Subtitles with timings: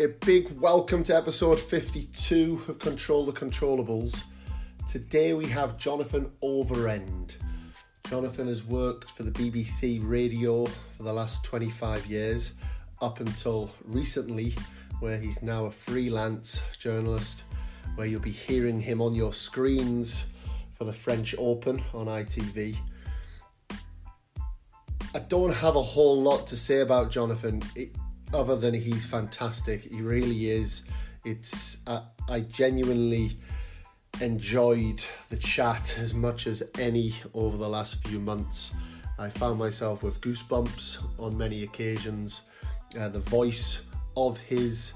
[0.00, 4.22] a big welcome to episode 52 of Control the Controllables.
[4.88, 7.36] Today we have Jonathan Overend.
[8.08, 12.54] Jonathan has worked for the BBC Radio for the last 25 years,
[13.02, 14.54] up until recently,
[15.00, 17.44] where he's now a freelance journalist,
[17.94, 20.30] where you'll be hearing him on your screens
[20.78, 22.74] for the French Open on ITV.
[25.14, 27.62] I don't have a whole lot to say about Jonathan.
[27.76, 27.90] It,
[28.32, 29.84] other than he's fantastic.
[29.84, 30.82] He really is.
[31.24, 33.36] It's uh, I genuinely
[34.20, 38.72] enjoyed the chat as much as any over the last few months.
[39.18, 42.42] I found myself with goosebumps on many occasions.
[42.98, 43.84] Uh, the voice
[44.16, 44.94] of his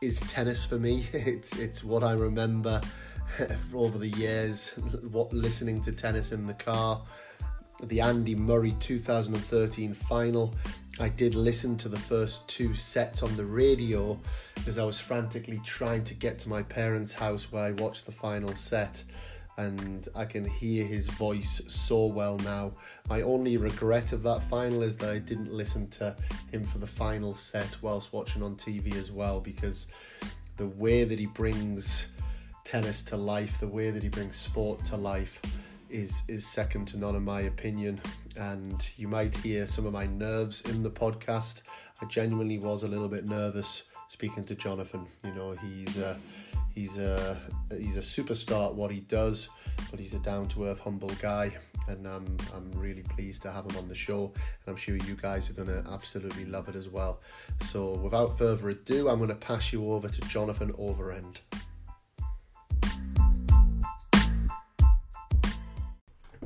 [0.00, 1.06] is tennis for me.
[1.12, 2.80] It's it's what I remember
[3.74, 4.70] over the years.
[5.10, 7.00] What listening to tennis in the car,
[7.82, 10.54] the Andy Murray 2013 final
[11.00, 14.18] I did listen to the first two sets on the radio
[14.54, 18.12] because I was frantically trying to get to my parents' house where I watched the
[18.12, 19.02] final set.
[19.56, 22.72] And I can hear his voice so well now.
[23.08, 26.16] My only regret of that final is that I didn't listen to
[26.50, 29.86] him for the final set whilst watching on TV as well, because
[30.56, 32.12] the way that he brings
[32.64, 35.40] tennis to life, the way that he brings sport to life,
[35.94, 38.00] is is second to none in my opinion.
[38.36, 41.62] And you might hear some of my nerves in the podcast.
[42.02, 45.06] I genuinely was a little bit nervous speaking to Jonathan.
[45.24, 45.98] You know, he's
[46.74, 47.38] he's a
[47.70, 49.48] he's a superstar at what he does,
[49.90, 51.52] but he's a down to earth, humble guy,
[51.86, 54.32] and I'm I'm really pleased to have him on the show.
[54.34, 57.20] And I'm sure you guys are going to absolutely love it as well.
[57.60, 61.38] So, without further ado, I'm going to pass you over to Jonathan Overend.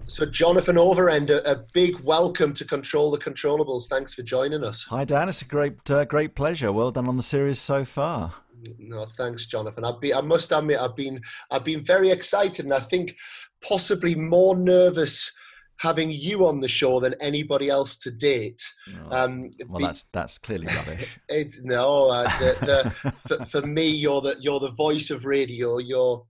[0.08, 3.88] So, Jonathan Overend, a, a, big welcome to Control the Controllables.
[3.88, 4.84] Thanks for joining us.
[4.84, 5.28] Hi, Dan.
[5.28, 6.72] It's a great, uh, great pleasure.
[6.72, 8.32] Well done on the series so far.
[8.78, 9.84] No, thanks, Jonathan.
[9.84, 13.14] I've been, I must admit, I've been, I've been very excited, and I think
[13.62, 15.30] possibly more nervous
[15.76, 18.64] having you on the show than anybody else to date.
[19.10, 21.18] Oh, um, well, be, that's that's clearly rubbish.
[21.28, 25.76] It's no, uh, the, the, for, for, me, you're the you're the voice of radio.
[25.76, 26.24] You're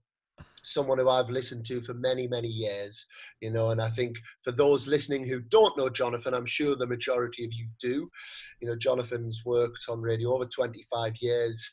[0.69, 3.05] someone who I've listened to for many, many years,
[3.41, 6.87] you know, and I think for those listening who don't know Jonathan, I'm sure the
[6.87, 8.09] majority of you do.
[8.61, 11.69] You know, Jonathan's worked on radio over 25 years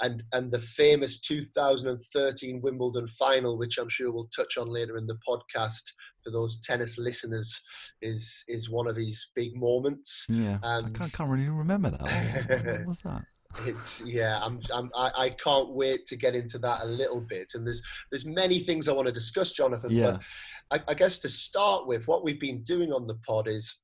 [0.00, 5.06] and, and the famous 2013 Wimbledon final, which I'm sure we'll touch on later in
[5.06, 5.92] the podcast
[6.24, 7.60] for those tennis listeners,
[8.02, 10.26] is, is one of his big moments.
[10.28, 10.58] Yeah.
[10.62, 12.00] Um, I can't, can't really remember that.
[12.02, 13.24] what, what was that?
[13.66, 17.52] It's yeah I'm, I'm I, I can't wait to get into that a little bit
[17.54, 20.18] and there's there's many things i want to discuss jonathan yeah.
[20.70, 23.80] but I, I guess to start with what we've been doing on the pod is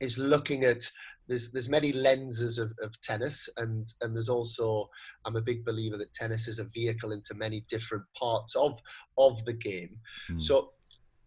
[0.00, 0.82] is looking at
[1.28, 4.88] there's there's many lenses of, of tennis and and there's also
[5.24, 8.78] i'm a big believer that tennis is a vehicle into many different parts of
[9.18, 9.96] of the game
[10.30, 10.40] mm.
[10.40, 10.70] so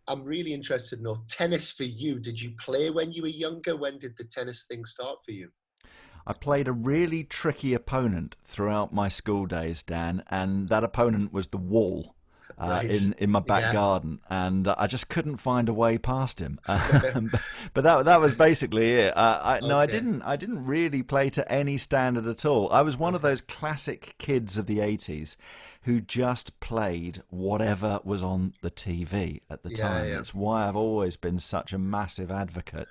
[0.08, 3.76] i'm really interested to know tennis for you did you play when you were younger
[3.76, 5.50] when did the tennis thing start for you
[6.30, 11.48] I played a really tricky opponent throughout my school days, Dan, and that opponent was
[11.48, 12.16] the wall.
[12.58, 12.92] Uh, right.
[12.94, 13.74] in in my back yeah.
[13.74, 16.60] garden, and uh, I just couldn't find a way past him.
[17.74, 19.16] But that that was basically it.
[19.16, 19.68] Uh, I, okay.
[19.68, 20.22] No, I didn't.
[20.24, 22.70] I didn't really play to any standard at all.
[22.72, 25.38] I was one of those classic kids of the '80s
[25.84, 30.06] who just played whatever was on the TV at the yeah, time.
[30.06, 30.20] Yeah.
[30.20, 32.90] It's why I've always been such a massive advocate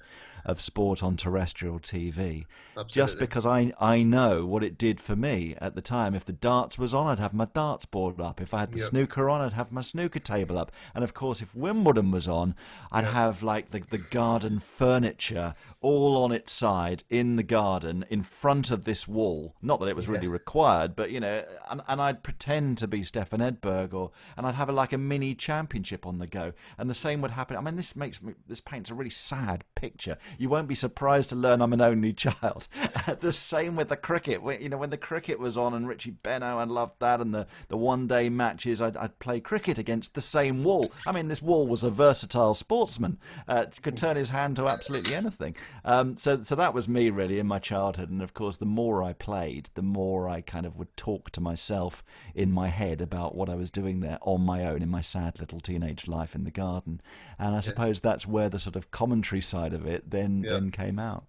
[0.48, 2.46] of sport on terrestrial TV.
[2.70, 2.92] Absolutely.
[2.92, 6.14] Just because I I know what it did for me at the time.
[6.14, 8.40] If the darts was on, I'd have my darts board up.
[8.40, 8.88] If I had the yep.
[8.88, 10.72] snooker on, I'd have my snooker table up.
[10.94, 12.54] And of course, if Wimbledon was on,
[12.90, 13.12] I'd yep.
[13.12, 18.70] have like the the garden furniture all on its side in the garden in front
[18.70, 19.54] of this wall.
[19.60, 23.02] Not that it was really required, but you know, and, and I'd pretend to be
[23.02, 26.54] Stefan Edberg, or and I'd have a, like a mini championship on the go.
[26.78, 27.58] And the same would happen.
[27.58, 31.30] I mean, this makes me this paints a really sad picture you won't be surprised
[31.30, 32.68] to learn I'm an only child.
[33.20, 34.40] the same with the cricket.
[34.60, 37.46] You know, when the cricket was on and Richie Benaud, I loved that, and the,
[37.68, 40.92] the one day matches, I'd, I'd play cricket against the same wall.
[41.06, 43.18] I mean, this wall was a versatile sportsman,
[43.48, 45.56] uh, could turn his hand to absolutely anything.
[45.84, 48.10] Um, so, so that was me really in my childhood.
[48.10, 51.40] And of course, the more I played, the more I kind of would talk to
[51.40, 55.00] myself in my head about what I was doing there on my own in my
[55.00, 57.00] sad little teenage life in the garden.
[57.38, 60.52] And I suppose that's where the sort of commentary side of it then yeah.
[60.52, 61.24] then came out.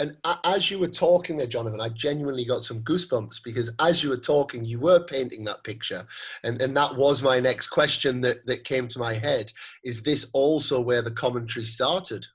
[0.00, 4.10] And as you were talking there, Jonathan, I genuinely got some goosebumps because as you
[4.10, 6.06] were talking, you were painting that picture.
[6.44, 9.50] And, and that was my next question that, that came to my head.
[9.84, 12.26] Is this also where the commentary started?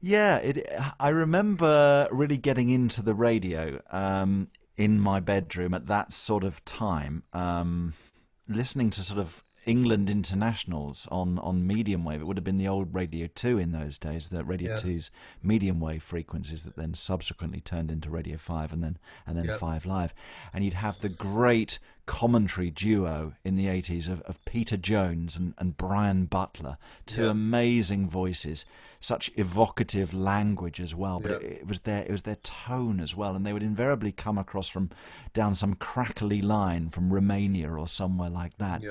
[0.00, 3.80] Yeah, it, I remember really getting into the radio.
[3.90, 7.92] Um, in my bedroom at that sort of time, um,
[8.48, 12.22] listening to sort of England internationals on, on medium wave.
[12.22, 14.76] It would have been the old Radio 2 in those days, the Radio yeah.
[14.76, 15.10] 2's
[15.42, 19.58] medium wave frequencies that then subsequently turned into Radio 5 and then and then yep.
[19.58, 20.14] 5 Live.
[20.54, 25.52] And you'd have the great commentary duo in the 80s of, of Peter Jones and,
[25.58, 27.32] and Brian Butler, two yep.
[27.32, 28.64] amazing voices,
[28.98, 31.42] such evocative language as well, but yep.
[31.42, 34.38] it, it, was their it was their tone as well, and they would invariably come
[34.38, 34.88] across from
[35.34, 38.82] down some crackly line from Romania or somewhere like that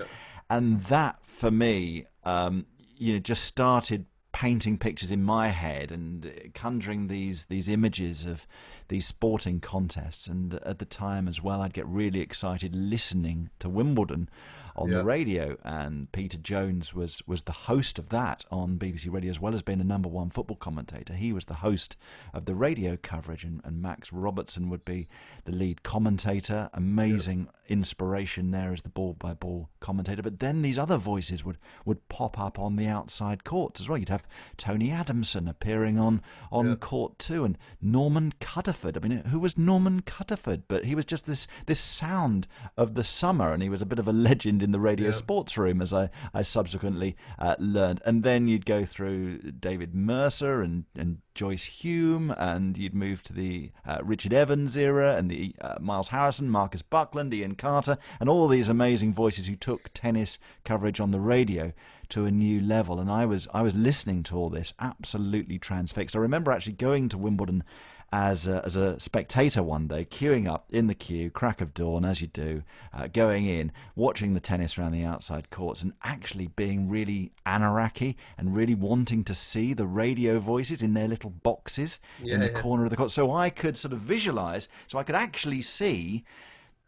[0.50, 2.66] and that for me, um,
[2.98, 8.46] you know, just started painting pictures in my head and conjuring these these images of
[8.88, 10.28] these sporting contests.
[10.28, 14.30] And at the time as well, I'd get really excited listening to Wimbledon
[14.78, 14.98] on yeah.
[14.98, 19.40] the radio, and Peter Jones was was the host of that on BBC Radio, as
[19.40, 21.16] well as being the number one football commentator.
[21.16, 21.98] He was the host
[22.34, 25.08] of the radio coverage, and, and Max Robertson would be
[25.46, 26.70] the lead commentator.
[26.74, 27.74] Amazing yeah.
[27.74, 30.22] inspiration there as the ball by ball commentator.
[30.22, 33.98] But then these other voices would would pop up on the outside courts as well.
[33.98, 36.76] You'd have Tony Adamson appearing on on yeah.
[36.76, 38.34] court too, and Norman
[38.78, 38.98] Cuddeford.
[38.98, 40.64] I mean, who was Norman Cuddeford?
[40.68, 44.00] But he was just this this sound of the summer, and he was a bit
[44.00, 45.14] of a legend in the radio yeah.
[45.14, 48.02] sports room, as I, I subsequently uh, learned.
[48.06, 53.34] And then you'd go through David Mercer and, and Joyce Hume, and you'd move to
[53.34, 58.30] the uh, Richard Evans era and the uh, Miles Harrison, Marcus Buckland, Iain Carter, and
[58.30, 61.74] all these amazing voices who took tennis coverage on the radio
[62.10, 63.00] to a new level.
[63.00, 66.16] And I was I was listening to all this absolutely transfixed.
[66.16, 67.64] I remember actually going to Wimbledon
[68.12, 72.06] as a, as a spectator one day, queuing up in the queue, crack of dawn,
[72.06, 72.64] as you do,
[72.94, 78.16] uh, going in, watching the tennis around the outside courts, and actually being really anaraki
[78.38, 82.52] and really wanting to see the radio voices in their little boxes yeah, in the
[82.52, 82.62] yeah.
[82.62, 83.12] corner of the court.
[83.12, 86.24] So I could sort of visualize, so I could actually see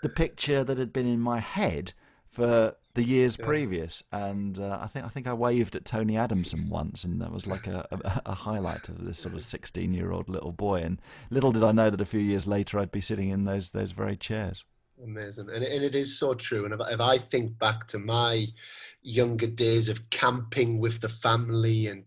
[0.02, 1.92] the picture that had been in my head
[2.30, 3.46] for the years yeah.
[3.46, 7.32] previous, and uh, I think I think I waved at Tony Adamson once, and that
[7.32, 10.82] was like a, a, a highlight of this sort of sixteen-year-old little boy.
[10.82, 13.70] And little did I know that a few years later I'd be sitting in those
[13.70, 14.66] those very chairs.
[15.04, 16.66] Amazing, and, and it is so true.
[16.66, 18.48] And if, if I think back to my
[19.02, 22.04] younger days of camping with the family and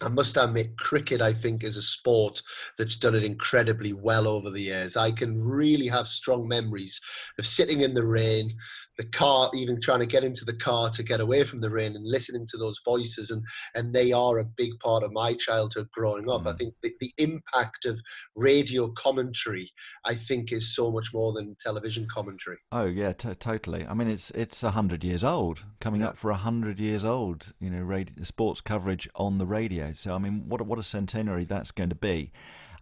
[0.00, 2.42] I must admit, cricket, I think, is a sport
[2.76, 4.96] that's done it incredibly well over the years.
[4.96, 7.00] I can really have strong memories
[7.38, 8.56] of sitting in the rain,
[8.98, 11.96] the car, even trying to get into the car to get away from the rain
[11.96, 13.30] and listening to those voices.
[13.30, 13.42] And,
[13.74, 16.44] and they are a big part of my childhood growing up.
[16.44, 16.48] Mm.
[16.48, 17.98] I think the, the impact of
[18.36, 19.70] radio commentary,
[20.04, 22.58] I think, is so much more than television commentary.
[22.70, 23.86] Oh, yeah, t- totally.
[23.86, 26.08] I mean, it's it's 100 years old, coming yeah.
[26.08, 29.92] up for 100 years old, you know, radio, sports coverage on the radio.
[29.92, 32.32] So, I mean, what, what a centenary that's going to be.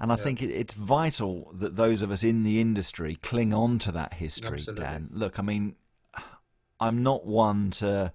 [0.01, 0.25] And I yeah.
[0.25, 4.57] think it's vital that those of us in the industry cling on to that history,
[4.59, 4.85] Absolutely.
[4.85, 5.11] Dan.
[5.13, 5.75] Look, I mean,
[6.81, 8.13] I'm not one to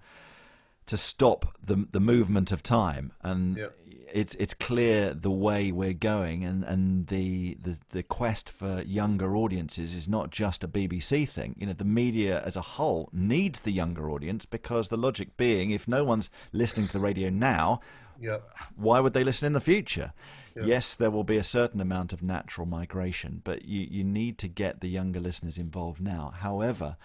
[0.86, 3.66] to stop the the movement of time, and yeah.
[4.12, 9.36] it's it's clear the way we're going, and and the, the the quest for younger
[9.36, 11.56] audiences is not just a BBC thing.
[11.58, 15.70] You know, the media as a whole needs the younger audience because the logic being,
[15.70, 17.80] if no one's listening to the radio now,
[18.20, 18.38] yeah.
[18.76, 20.12] why would they listen in the future?
[20.54, 20.64] Yeah.
[20.64, 24.48] Yes, there will be a certain amount of natural migration, but you, you need to
[24.48, 26.32] get the younger listeners involved now.
[26.34, 26.96] However,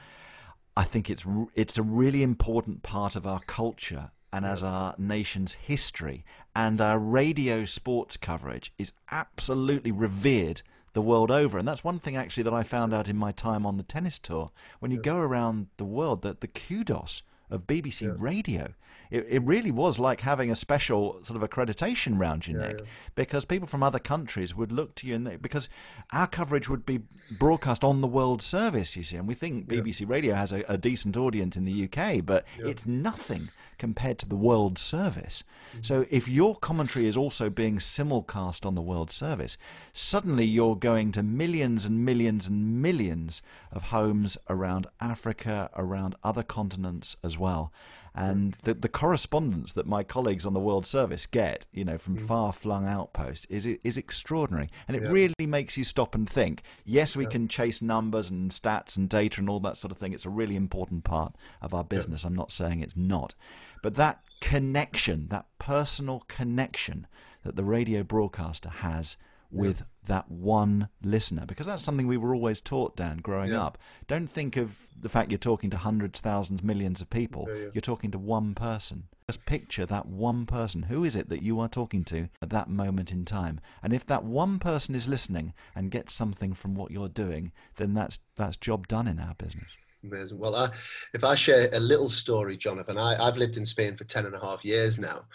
[0.81, 5.53] I think it's it's a really important part of our culture and as our nation's
[5.53, 6.25] history.
[6.55, 11.59] And our radio sports coverage is absolutely revered the world over.
[11.59, 14.17] And that's one thing actually that I found out in my time on the tennis
[14.17, 14.49] tour.
[14.79, 17.21] When you go around the world that the kudos
[17.51, 18.13] of BBC yeah.
[18.17, 18.73] Radio.
[19.09, 22.75] It, it really was like having a special sort of accreditation round your yeah, neck
[22.79, 22.85] yeah.
[23.13, 25.69] because people from other countries would look to you and they, because
[26.13, 27.01] our coverage would be
[27.37, 30.77] broadcast on the world service, you see, and we think BBC Radio has a, a,
[30.77, 33.49] decent audience in the UK, but it's nothing
[33.81, 35.43] compared to the world service.
[35.71, 35.81] Mm-hmm.
[35.81, 39.57] So if your commentary is also being simulcast on the world service,
[39.91, 46.43] suddenly you're going to millions and millions and millions of homes around Africa, around other
[46.43, 47.73] continents as well.
[48.13, 52.17] And the, the correspondence that my colleagues on the World Service get, you know, from
[52.17, 52.21] mm.
[52.21, 55.09] far flung outposts is is extraordinary, and it yeah.
[55.09, 56.61] really makes you stop and think.
[56.83, 57.29] Yes, we yeah.
[57.29, 60.11] can chase numbers and stats and data and all that sort of thing.
[60.13, 62.23] It's a really important part of our business.
[62.23, 62.27] Yeah.
[62.27, 63.33] I'm not saying it's not,
[63.81, 67.07] but that connection, that personal connection
[67.43, 69.17] that the radio broadcaster has
[69.51, 69.85] with yeah.
[70.07, 73.63] that one listener because that's something we were always taught dan growing yeah.
[73.63, 73.77] up.
[74.07, 77.47] Don't think of the fact you're talking to hundreds thousands millions of people.
[77.49, 79.07] Yeah, you're talking to one person.
[79.29, 80.83] Just picture that one person.
[80.83, 83.61] Who is it that you are talking to at that moment in time?
[83.83, 87.93] And if that one person is listening and gets something from what you're doing then
[87.93, 89.67] that's that's job done in our business
[90.03, 90.39] Amazing.
[90.39, 90.69] Well, I,
[91.13, 94.35] if I share a little story, Jonathan, I, have lived in Spain for 10 and
[94.35, 95.25] a half years now.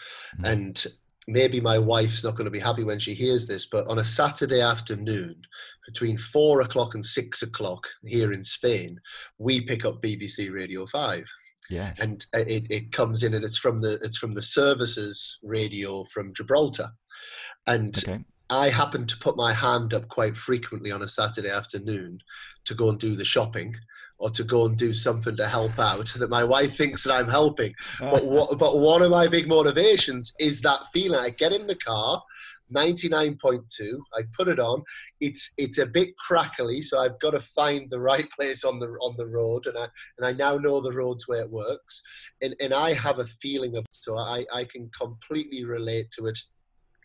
[0.40, 0.52] Mm.
[0.52, 0.86] And
[1.28, 4.04] maybe my wife's not going to be happy when she hears this, but on a
[4.04, 5.36] Saturday afternoon,
[5.86, 8.98] between four o'clock and six o'clock here in Spain,
[9.38, 11.24] we pick up BBC Radio 5.
[11.68, 11.94] Yeah.
[12.00, 16.32] And it, it comes in and it's from the it's from the services radio from
[16.32, 16.90] Gibraltar.
[17.66, 18.24] And okay.
[18.50, 22.20] I happen to put my hand up quite frequently on a Saturday afternoon
[22.66, 23.74] to go and do the shopping
[24.18, 27.28] or to go and do something to help out that my wife thinks that I'm
[27.28, 27.74] helping.
[28.00, 31.20] But what, but one of my big motivations is that feeling.
[31.20, 32.22] I get in the car,
[32.74, 34.82] 99.2, I put it on.
[35.20, 38.86] It's it's a bit crackly, so I've got to find the right place on the
[39.00, 39.86] on the road, and I
[40.18, 42.02] and I now know the roads where it works,
[42.42, 46.38] and and I have a feeling of so I I can completely relate to it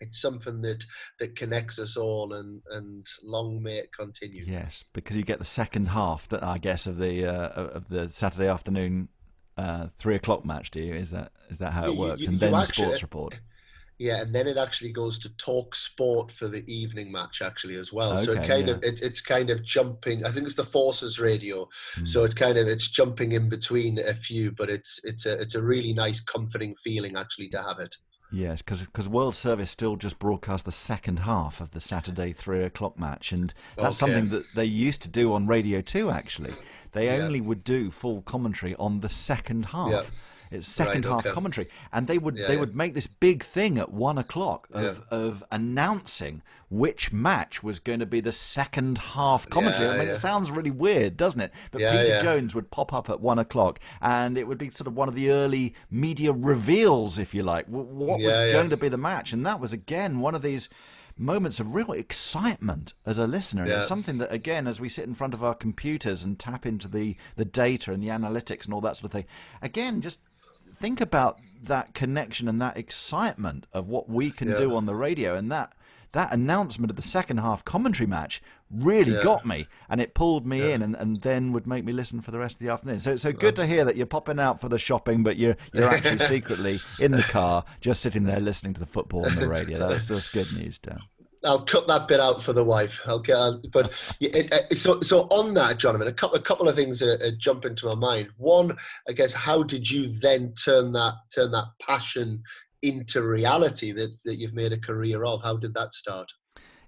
[0.02, 0.84] it's something that
[1.18, 4.44] that connects us all and and long may it continue.
[4.46, 8.08] Yes because you get the second half that i guess of the uh, of the
[8.08, 9.08] saturday afternoon
[9.56, 10.94] uh, three o'clock match do you?
[10.94, 12.22] Is that is that how it works?
[12.22, 13.40] you, and then actually, sports report.
[13.98, 17.92] Yeah and then it actually goes to talk sport for the evening match actually as
[17.92, 18.14] well.
[18.14, 18.74] Okay, so it kind yeah.
[18.74, 21.68] of it, it's kind of jumping i think it's the forces radio.
[21.96, 22.08] Mm.
[22.08, 25.54] so it kind of it's jumping in between a few but it's it's a it's
[25.54, 27.94] a really nice comforting feeling actually to have it
[28.32, 32.98] Yes, because World Service still just broadcast the second half of the Saturday three o'clock
[32.98, 34.12] match, and that's okay.
[34.12, 36.10] something that they used to do on Radio Two.
[36.10, 36.54] Actually,
[36.92, 37.24] they yeah.
[37.24, 39.90] only would do full commentary on the second half.
[39.90, 40.02] Yeah.
[40.52, 41.34] It's second right, half okay.
[41.34, 42.60] commentary, and they would yeah, they yeah.
[42.60, 45.18] would make this big thing at one o'clock of yeah.
[45.18, 49.88] of announcing which match was going to be the second half commentary.
[49.88, 51.52] I mean, it sounds really weird, doesn't it?
[51.70, 54.96] But Peter Jones would pop up at one o'clock, and it would be sort of
[54.96, 58.96] one of the early media reveals, if you like, what was going to be the
[58.96, 60.68] match, and that was again one of these
[61.18, 63.66] moments of real excitement as a listener.
[63.66, 63.76] Yeah.
[63.76, 66.88] It's something that, again, as we sit in front of our computers and tap into
[66.88, 69.26] the, the data and the analytics and all that sort of thing,
[69.60, 70.18] again, just
[70.82, 74.56] think about that connection and that excitement of what we can yeah.
[74.56, 75.72] do on the radio and that
[76.10, 79.22] that announcement of the second half commentary match really yeah.
[79.22, 80.74] got me and it pulled me yeah.
[80.74, 82.98] in and, and then would make me listen for the rest of the afternoon.
[82.98, 85.88] So so good to hear that you're popping out for the shopping but you're you're
[85.88, 89.78] actually secretly in the car just sitting there listening to the football on the radio.
[89.78, 90.98] That's that's good news, Dan.
[91.44, 93.00] I'll cut that bit out for the wife.
[93.06, 96.76] I'll get, but it, it, so so on that, Jonathan, a couple a couple of
[96.76, 98.28] things uh, uh, jump into my mind.
[98.36, 98.76] One,
[99.08, 102.42] I guess, how did you then turn that turn that passion
[102.82, 105.42] into reality that that you've made a career of?
[105.42, 106.32] How did that start?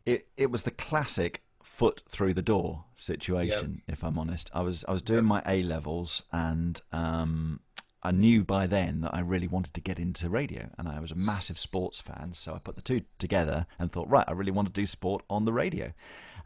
[0.07, 3.83] It it was the classic foot through the door situation.
[3.89, 3.95] Yep.
[3.95, 5.25] If I'm honest, I was I was doing yep.
[5.25, 7.61] my A levels and um,
[8.05, 11.11] I knew by then that I really wanted to get into radio, and I was
[11.11, 12.35] a massive sports fan.
[12.35, 15.25] So I put the two together and thought, right, I really want to do sport
[15.31, 15.93] on the radio.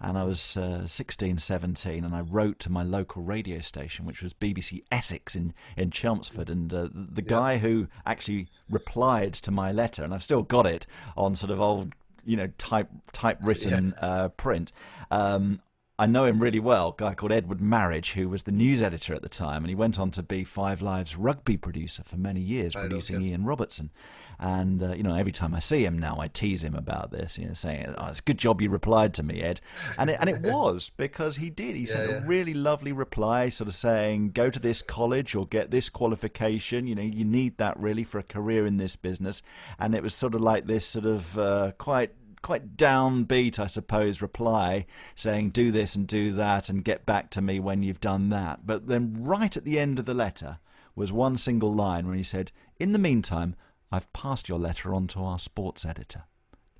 [0.00, 4.22] And I was uh, 16, 17, and I wrote to my local radio station, which
[4.22, 6.48] was BBC Essex in, in Chelmsford.
[6.48, 10.86] And uh, the guy who actually replied to my letter, and I've still got it
[11.16, 11.92] on sort of old
[12.24, 14.06] you know type typewritten yeah.
[14.06, 14.70] uh, print.
[15.10, 15.60] Um,
[16.00, 19.14] I know him really well, a guy called Edward Marriage, who was the news editor
[19.14, 22.40] at the time, and he went on to be Five Live's rugby producer for many
[22.40, 23.90] years, I producing Ian Robertson.
[24.38, 27.36] And uh, you know, every time I see him now, I tease him about this,
[27.36, 29.60] you know, saying, "Oh, it's a good job you replied to me, Ed,"
[29.98, 31.74] and it, and it was because he did.
[31.74, 32.16] He yeah, sent yeah.
[32.18, 36.86] a really lovely reply, sort of saying, "Go to this college or get this qualification.
[36.86, 39.42] You know, you need that really for a career in this business."
[39.80, 44.22] And it was sort of like this, sort of uh, quite quite downbeat, I suppose,
[44.22, 48.30] reply saying, do this and do that and get back to me when you've done
[48.30, 48.66] that.
[48.66, 50.58] But then, right at the end of the letter,
[50.94, 53.54] was one single line where he said, In the meantime,
[53.90, 56.24] I've passed your letter on to our sports editor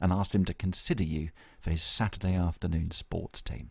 [0.00, 3.70] and asked him to consider you for his Saturday afternoon sports team.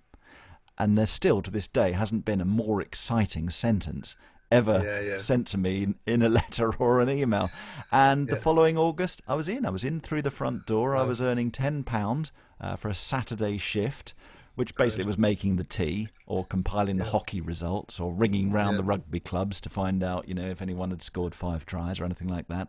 [0.77, 4.15] And there still, to this day, hasn't been a more exciting sentence
[4.51, 5.17] ever yeah, yeah.
[5.17, 7.49] sent to me in, a letter or an email.
[7.91, 8.35] And yeah.
[8.35, 9.65] the following August, I was in.
[9.65, 10.95] I was in through the front door.
[10.95, 14.13] I was earning ten pound uh, for a Saturday shift,
[14.55, 18.83] which basically was making the tea or compiling the hockey results or ringing round the
[18.83, 22.27] rugby clubs to find out, you know, if anyone had scored five tries or anything
[22.27, 22.67] like that.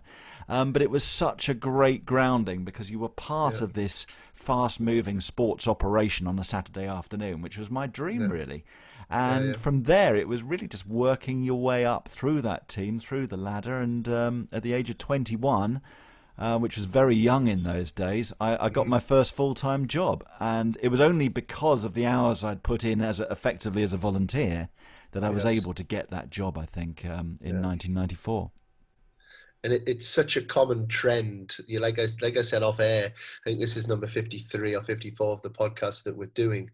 [0.51, 5.21] Um, but it was such a great grounding because you were part of this fast-moving
[5.23, 8.65] sports operation on a Saturday afternoon, which was my dream, really.
[9.11, 9.59] And yeah, yeah.
[9.59, 13.37] from there, it was really just working your way up through that team, through the
[13.37, 13.79] ladder.
[13.79, 15.81] And um, at the age of 21,
[16.39, 18.91] uh, which was very young in those days, I, I got mm-hmm.
[18.91, 20.25] my first full time job.
[20.39, 23.93] And it was only because of the hours I'd put in as a, effectively as
[23.93, 24.69] a volunteer
[25.13, 25.55] that I was yes.
[25.55, 27.67] able to get that job, I think, um, in yeah.
[27.67, 28.51] 1994
[29.65, 31.57] and it, it's such a common trend.
[31.67, 33.13] You like I like I said off air.
[33.15, 36.27] I think this is number fifty three or fifty four of the podcast that we're
[36.27, 36.71] doing,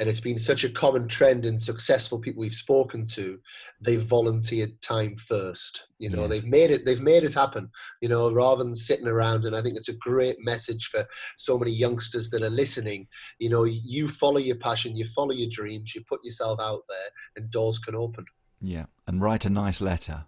[0.00, 3.38] and it's been such a common trend in successful people we've spoken to
[3.80, 6.30] they've volunteered time first you know yes.
[6.30, 7.68] they've made it they've made it happen
[8.00, 11.04] you know rather than sitting around and i think it's a great message for
[11.36, 13.06] so many youngsters that are listening
[13.38, 17.08] you know you follow your passion you follow your dreams you put yourself out there
[17.36, 18.24] and doors can open
[18.60, 20.24] yeah and write a nice letter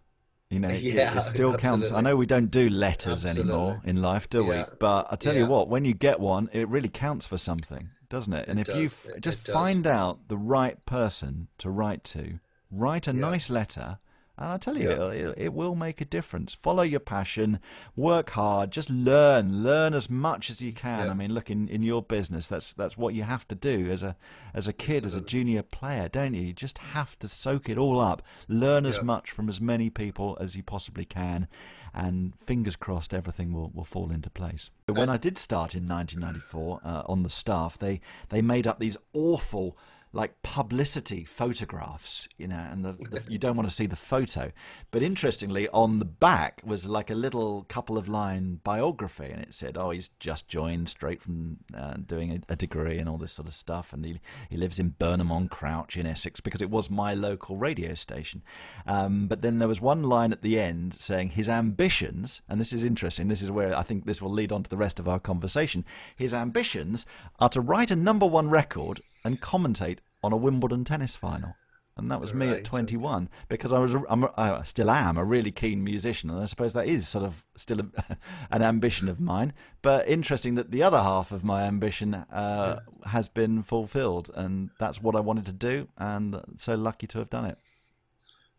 [0.52, 1.58] you know, yeah, it, it still absolutely.
[1.60, 1.92] counts.
[1.92, 3.52] I know we don't do letters absolutely.
[3.52, 4.64] anymore in life, do yeah.
[4.64, 4.76] we?
[4.80, 5.42] But I tell yeah.
[5.42, 8.48] you what, when you get one, it really counts for something doesn't it?
[8.48, 8.76] And it if does.
[8.76, 12.40] you f- it, just it find out the right person to write to,
[12.70, 13.20] write a yeah.
[13.20, 13.98] nice letter,
[14.40, 15.08] and I tell you, yeah.
[15.08, 16.54] it, it, will make a difference.
[16.54, 17.60] Follow your passion,
[17.94, 21.04] work hard, just learn, learn as much as you can.
[21.04, 21.10] Yeah.
[21.10, 24.02] I mean, look in, in your business, that's that's what you have to do as
[24.02, 24.16] a
[24.54, 25.06] as a kid, Absolutely.
[25.06, 26.40] as a junior player, don't you?
[26.40, 30.38] You just have to soak it all up, learn as much from as many people
[30.40, 31.46] as you possibly can,
[31.92, 34.70] and fingers crossed everything will, will fall into place.
[34.86, 38.96] When I did start in 1994 uh, on the staff, they, they made up these
[39.12, 39.76] awful
[40.12, 44.50] like publicity photographs, you know, and the, the, you don't want to see the photo.
[44.90, 49.54] But interestingly, on the back was like a little couple of line biography, and it
[49.54, 53.32] said, "Oh, he's just joined straight from uh, doing a, a, degree and all this
[53.32, 56.70] sort of stuff, and he he lives in Burnham on Crouch in Essex because it
[56.70, 58.42] was my local radio station."
[58.86, 62.72] Um, but then there was one line at the end saying his ambitions, and this
[62.72, 63.28] is interesting.
[63.28, 65.84] This is where I think this will lead on to the rest of our conversation.
[66.16, 67.06] His ambitions
[67.38, 71.54] are to write a number one record and commentate on a Wimbledon tennis final.
[71.96, 72.48] And that was right.
[72.48, 76.40] me at 21 because I was, I'm, I still am a really keen musician, and
[76.40, 78.16] I suppose that is sort of still a,
[78.50, 79.52] an ambition of mine.
[79.82, 83.10] But interesting that the other half of my ambition uh, yeah.
[83.10, 87.28] has been fulfilled, and that's what I wanted to do, and so lucky to have
[87.28, 87.58] done it.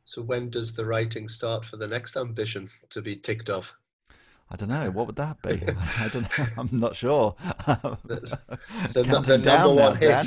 [0.05, 3.73] So, when does the writing start for the next ambition to be ticked off?
[4.51, 4.91] I don't know.
[4.91, 5.63] What would that be?
[5.98, 6.46] I don't know.
[6.58, 7.36] I'm not sure.
[7.65, 8.38] the,
[8.93, 10.25] the, the down now, Dan.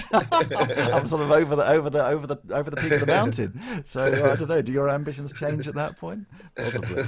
[0.93, 3.61] I'm sort of over the over the over the over the peak of the mountain.
[3.85, 4.63] So uh, I don't know.
[4.63, 6.27] Do your ambitions change at that point?
[6.57, 7.05] Possibly.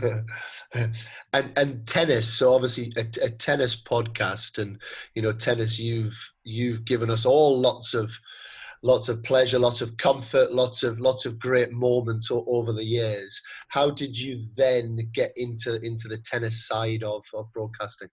[1.32, 2.28] and and tennis.
[2.28, 4.78] So obviously a, a tennis podcast, and
[5.14, 5.80] you know tennis.
[5.80, 8.20] You've you've given us all lots of
[8.86, 13.42] lots of pleasure, lots of comfort, lots of lots of great moments over the years.
[13.68, 18.08] How did you then get into into the tennis side of, of broadcasting?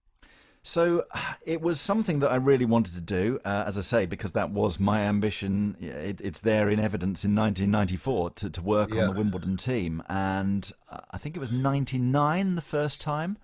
[0.66, 1.04] So
[1.44, 4.50] it was something that I really wanted to do, uh, as I say, because that
[4.50, 5.76] was my ambition.
[5.78, 9.02] It, it's there in evidence in 1994 to, to work yeah.
[9.02, 10.02] on the Wimbledon team.
[10.08, 13.36] And uh, I think it was 99 the first time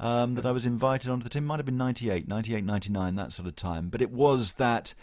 [0.00, 1.44] um, that I was invited onto the team.
[1.44, 3.88] Might have been 98, 98, 99, that sort of time.
[3.88, 4.94] But it was that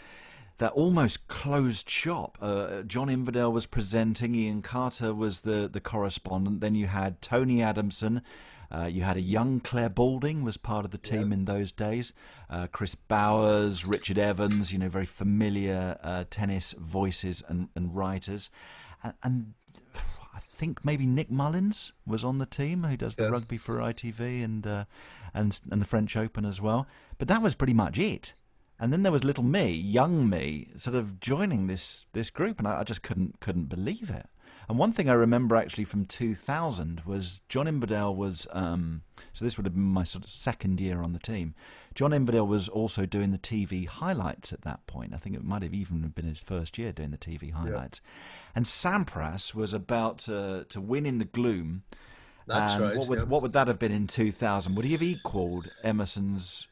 [0.58, 2.38] that almost closed shop.
[2.40, 6.60] Uh, John Inverdale was presenting, Iain Carter was the, the correspondent.
[6.60, 8.22] Then you had Tony Adamson.
[8.70, 11.34] Uh, you had a young Clare Balding was part of the team yeah.
[11.34, 12.14] in those days.
[12.48, 18.50] Uh, Chris Bowers, Richard Evans, you know, very familiar uh, tennis voices and, and writers.
[19.02, 19.54] And, and,
[20.34, 23.28] I think maybe Nick Mullins was on the team, who does the yeah.
[23.28, 24.84] rugby for ITV and uh,
[25.34, 26.86] and and the French Open as well.
[27.18, 28.32] But that was pretty much it.
[28.82, 32.66] And then there was little me, young me, sort of joining this this group, and
[32.66, 34.26] I, I, just couldn't couldn't believe it.
[34.68, 39.56] And one thing I remember actually from 2000 was John Inverdale was um, so this
[39.56, 41.54] would have been my sort of second year on the team.
[41.94, 45.14] John Inverdale was also doing the TV highlights at that point.
[45.14, 48.00] I think it might have even been his first year doing the TV highlights.
[48.02, 48.10] Yeah.
[48.56, 51.84] And Sampras was about to to win in the gloom.
[52.48, 52.96] That's and right.
[52.96, 53.24] What would, yeah.
[53.26, 54.74] what would that have been in 2000?
[54.74, 56.66] Would he have equaled Emerson's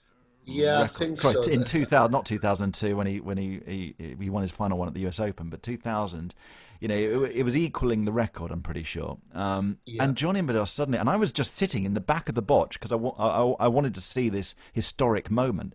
[0.44, 0.84] yeah, record.
[0.84, 1.50] I think Sorry, so.
[1.50, 4.94] In 2000, not 2002 when he when he, he he won his final one at
[4.94, 5.20] the U.S.
[5.20, 6.34] Open, but 2000,
[6.80, 8.50] you know, it, it was equaling the record.
[8.50, 9.18] I'm pretty sure.
[9.34, 10.02] Um, yeah.
[10.02, 12.80] And John Inverdale suddenly, and I was just sitting in the back of the botch
[12.80, 15.74] because I, I, I wanted to see this historic moment,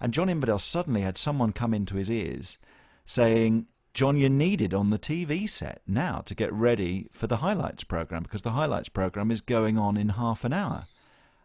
[0.00, 2.58] and John Inverdale suddenly had someone come into his ears
[3.04, 3.66] saying.
[3.94, 8.22] John, you're needed on the TV set now to get ready for the highlights program
[8.22, 10.86] because the highlights program is going on in half an hour.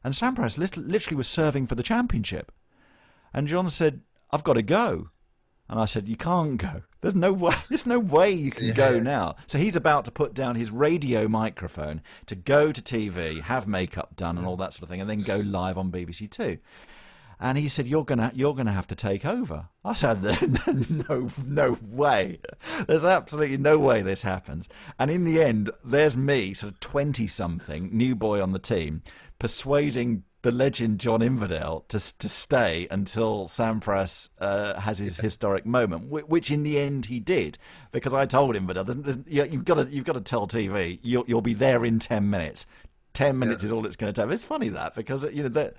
[0.07, 2.53] And Sampras literally was serving for the championship.
[3.33, 5.09] And John said, I've got to go.
[5.67, 6.83] And I said, You can't go.
[7.01, 7.55] There's no way.
[7.69, 8.73] There's no way you can yeah.
[8.73, 9.35] go now.
[9.47, 14.15] So he's about to put down his radio microphone to go to TV, have makeup
[14.15, 16.59] done, and all that sort of thing, and then go live on BBC Two.
[17.39, 20.23] And he said, "You're gonna, you're gonna have to take over." I said,
[21.09, 22.39] "No, no way.
[22.87, 27.27] There's absolutely no way this happens." And in the end, there's me, sort of twenty
[27.27, 29.03] something, new boy on the team,
[29.39, 36.09] persuading the legend John Inverdale to to stay until Sampras uh, has his historic moment,
[36.09, 37.57] which in the end he did,
[37.91, 39.17] because I told Inverdale, there's, there's,
[39.51, 42.65] you've got to you've got to tell TV you'll you'll be there in ten minutes.
[43.17, 43.67] Ten minutes yeah.
[43.67, 44.31] is all it's going to take.
[44.31, 45.73] It's funny that because you know that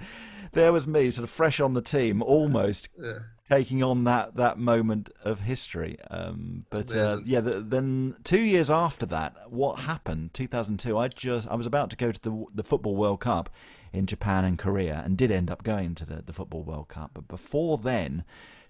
[0.53, 3.21] there was me, sort of fresh on the team, almost yeah.
[3.49, 5.97] taking on that that moment of history.
[6.11, 10.35] Um, but uh, yeah, the, then two years after that, what happened?
[10.35, 10.99] 2002.
[10.99, 13.51] I just I was about to go to the the football World Cup
[13.93, 17.13] in Japan and Korea, and did end up going to the the football World Cup.
[17.15, 18.25] But before then,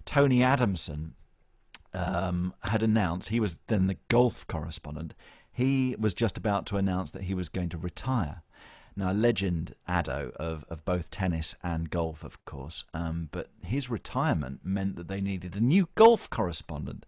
[0.05, 1.15] Tony Adamson
[1.95, 5.15] um, had announced he was then the golf correspondent.
[5.51, 8.43] He was just about to announce that he was going to retire.
[8.95, 13.89] Now, a legend, Addo, of, of both tennis and golf, of course, um, but his
[13.89, 17.05] retirement meant that they needed a new golf correspondent.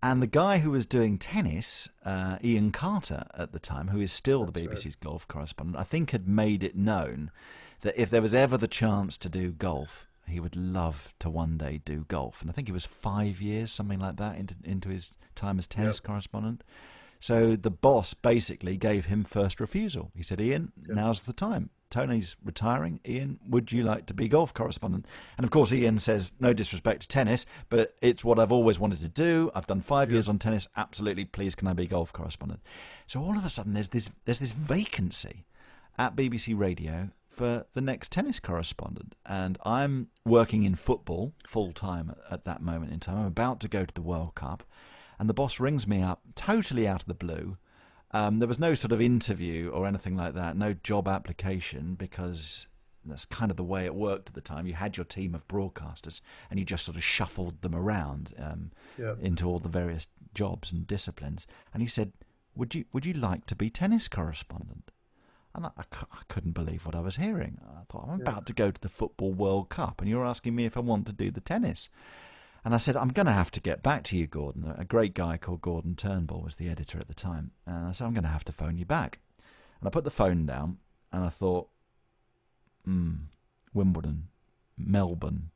[0.00, 4.12] And the guy who was doing tennis, uh, Iain Carter at the time, who is
[4.12, 5.00] still That's the BBC's right.
[5.00, 7.32] golf correspondent, I think had made it known
[7.80, 11.58] that if there was ever the chance to do golf, he would love to one
[11.58, 12.42] day do golf.
[12.42, 15.66] And I think it was five years, something like that, into, into his time as
[15.66, 16.04] tennis yep.
[16.04, 16.62] correspondent.
[17.20, 20.12] So the boss basically gave him first refusal.
[20.14, 20.96] He said, Iain, yep.
[20.96, 21.70] now's the time.
[21.90, 23.00] Tony's retiring.
[23.08, 25.06] Iain, would you like to be golf correspondent?
[25.36, 29.00] And of course, Iain says, no disrespect to tennis, but it's what I've always wanted
[29.00, 29.50] to do.
[29.54, 30.14] I've done five yep.
[30.14, 30.68] years on tennis.
[30.76, 32.60] Absolutely, please, can I be golf correspondent?
[33.06, 35.46] So all of a sudden, there's this there's this vacancy
[35.98, 39.14] at BBC Radio for the next tennis correspondent.
[39.24, 43.18] And I'm working in football full time at, at that moment in time.
[43.18, 44.64] I'm about to go to the World Cup
[45.18, 47.56] and the boss rings me up totally out of the blue.
[48.10, 52.66] Um, there was no sort of interview or anything like that, no job application, because
[53.04, 54.66] that's kind of the way it worked at the time.
[54.66, 58.70] You had your team of broadcasters, and you just sort of shuffled them around um,
[59.20, 61.46] into all the various jobs and disciplines.
[61.72, 62.12] And he said,
[62.54, 64.90] "Would you would you like to be tennis correspondent?"
[65.54, 67.58] And I, I, I couldn't believe what I was hearing.
[67.66, 68.28] I thought, I'm yeah.
[68.28, 71.06] about to go to the Football World Cup, and you're asking me if I want
[71.06, 71.88] to do the tennis.
[72.64, 74.74] And I said, I'm going to have to get back to you, Gordon.
[74.76, 77.52] A great guy called Gordon Turnbull was the editor at the time.
[77.66, 79.20] And I said, I'm going to have to phone you back.
[79.80, 80.78] And I put the phone down
[81.12, 81.68] and I thought,
[82.84, 83.14] hmm,
[83.72, 84.28] Wimbledon,
[84.76, 85.50] Melbourne,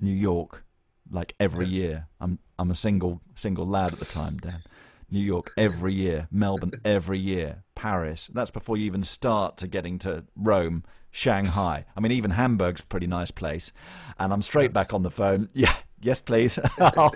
[0.00, 0.64] New York,
[1.10, 2.08] like every year.
[2.20, 4.62] I'm I'm a single single lad at the time, Dan.
[5.10, 8.28] New York every year, Melbourne every year, Paris.
[8.32, 10.82] That's before you even start to getting to Rome,
[11.14, 11.84] Shanghai.
[11.96, 13.72] I mean, even Hamburg's a pretty nice place.
[14.18, 15.48] And I'm straight back on the phone.
[15.54, 16.58] Yeah, yes, please.
[16.80, 17.14] I'll,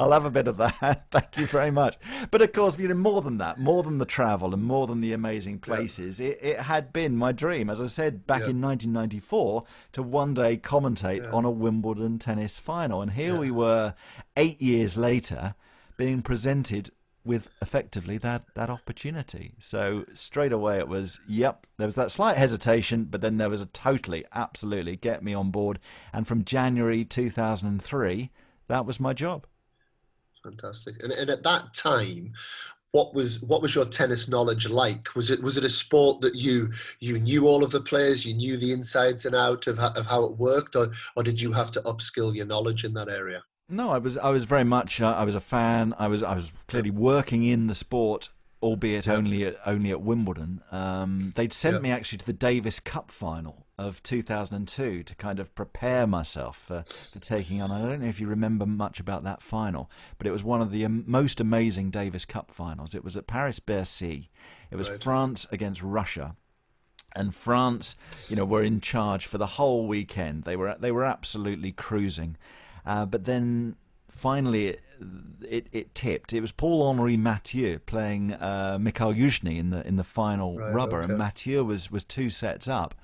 [0.00, 1.04] I'll, have a bit of that.
[1.10, 1.98] Thank you very much.
[2.30, 5.02] But of course, you know, more than that, more than the travel and more than
[5.02, 6.28] the amazing places, yeah.
[6.28, 8.50] it, it, had been my dream, as I said back yeah.
[8.50, 11.30] in 1994, to one day commentate yeah.
[11.30, 13.02] on a Wimbledon tennis final.
[13.02, 13.94] And here we were,
[14.38, 15.54] eight years later,
[15.98, 16.90] being presented
[17.24, 19.54] with effectively that that opportunity.
[19.58, 23.62] So straight away it was, yep, there was that slight hesitation, but then there was
[23.62, 25.78] a totally, absolutely get me on board.
[26.12, 28.30] And from January 2003,
[28.68, 29.46] that was my job.
[30.42, 31.02] Fantastic.
[31.02, 32.34] And, and at that time,
[32.92, 35.16] what was what was your tennis knowledge like?
[35.16, 38.34] Was it was it a sport that you you knew all of the players, you
[38.34, 41.72] knew the insides and out of of how it worked, or or did you have
[41.72, 43.42] to upskill your knowledge in that area?
[43.68, 45.94] No, I was I was very much uh, I was a fan.
[45.98, 48.28] I was I was clearly working in the sport,
[48.62, 50.62] albeit only at only at Wimbledon.
[50.70, 51.80] Um, they'd sent yeah.
[51.80, 56.84] me actually to the Davis Cup final of 2002 to kind of prepare myself for,
[57.12, 57.72] for taking on.
[57.72, 60.70] I don't know if you remember much about that final, but it was one of
[60.70, 62.94] the most amazing Davis Cup finals.
[62.94, 64.30] It was at Paris Bercy.
[64.70, 65.02] It was right.
[65.02, 66.36] France against Russia
[67.16, 67.96] and France,
[68.28, 70.44] you know, were in charge for the whole weekend.
[70.44, 72.36] They were they were absolutely cruising.
[72.86, 73.76] Uh, but then
[74.10, 74.80] finally it,
[75.48, 76.32] it, it, tipped.
[76.32, 80.72] It was Paul Henri Mathieu playing uh, Mikhail Yuzhny in the in the final right,
[80.72, 81.10] rubber, okay.
[81.10, 82.94] and Mathieu was was two sets up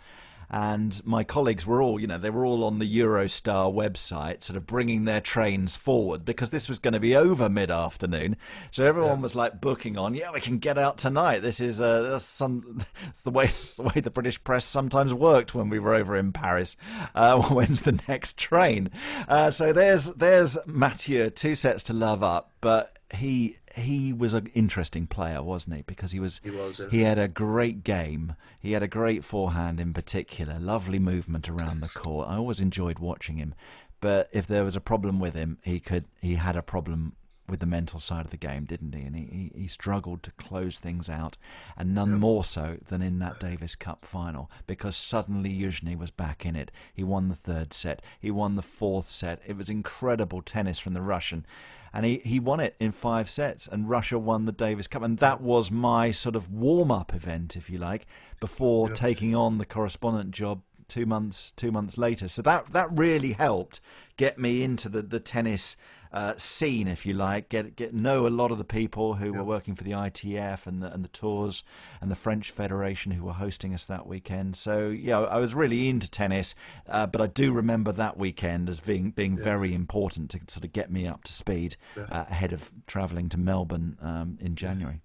[0.51, 4.57] and my colleagues were all, you know, they were all on the Eurostar website, sort
[4.57, 8.37] of bringing their trains forward because this was going to be over mid afternoon.
[8.71, 9.23] So everyone yeah.
[9.23, 11.41] was like booking on, yeah, we can get out tonight.
[11.41, 12.85] This is uh, some
[13.25, 16.77] the way the way the British press sometimes worked when we were over in Paris.
[17.15, 18.91] Uh, when's the next train?
[19.29, 24.51] Uh, so there's there's Mathieu, two sets to love up, but he he was an
[24.55, 25.83] interesting player, wasn't he?
[25.83, 28.35] Because he was he, was, he had a great game.
[28.59, 32.29] He had a great forehand in particular, lovely movement around the court.
[32.29, 33.55] I always enjoyed watching him.
[34.01, 37.15] But if there was a problem with him, he could he had a problem
[37.51, 39.03] with the mental side of the game, didn't he?
[39.03, 41.37] And he, he struggled to close things out,
[41.77, 46.47] and none more so than in that Davis Cup final, because suddenly Youzhny was back
[46.47, 46.71] in it.
[46.95, 49.43] He won the third set, he won the fourth set.
[49.47, 51.45] It was incredible tennis from the Russian.
[51.93, 55.03] And he, he won it in five sets, and Russia won the Davis Cup.
[55.03, 58.07] And that was my sort of warm up event, if you like,
[58.39, 62.29] before taking on the correspondent job two months two months later.
[62.29, 63.81] So that that really helped
[64.17, 65.77] get me into the the tennis
[66.13, 69.39] uh, scene, if you like, get get know a lot of the people who yeah.
[69.39, 71.63] were working for the ITF and the and the tours
[72.01, 74.57] and the French Federation who were hosting us that weekend.
[74.57, 76.55] So yeah, I was really into tennis,
[76.89, 79.45] uh, but I do remember that weekend as being being yeah.
[79.45, 82.05] very important to sort of get me up to speed yeah.
[82.11, 85.01] uh, ahead of travelling to Melbourne um, in January.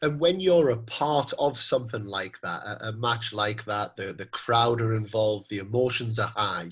[0.00, 4.14] And when you're a part of something like that, a, a match like that, the
[4.14, 6.70] the crowd are involved, the emotions are high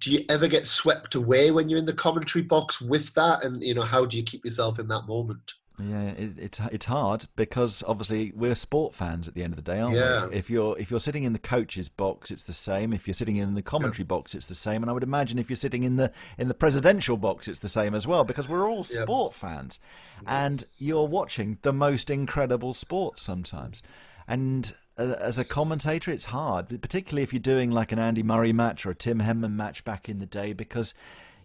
[0.00, 3.62] do you ever get swept away when you're in the commentary box with that and
[3.62, 7.26] you know how do you keep yourself in that moment yeah, it, it's it's hard
[7.36, 10.26] because obviously we're sport fans at the end of the day, aren't yeah.
[10.26, 10.34] we?
[10.34, 12.94] If you're if you're sitting in the coach's box, it's the same.
[12.94, 14.08] If you're sitting in the commentary yeah.
[14.08, 14.82] box, it's the same.
[14.82, 17.68] And I would imagine if you're sitting in the in the presidential box, it's the
[17.68, 19.38] same as well because we're all sport yeah.
[19.38, 19.78] fans,
[20.26, 23.82] and you're watching the most incredible sport sometimes.
[24.26, 28.86] And as a commentator, it's hard, particularly if you're doing like an Andy Murray match
[28.86, 30.94] or a Tim Henman match back in the day, because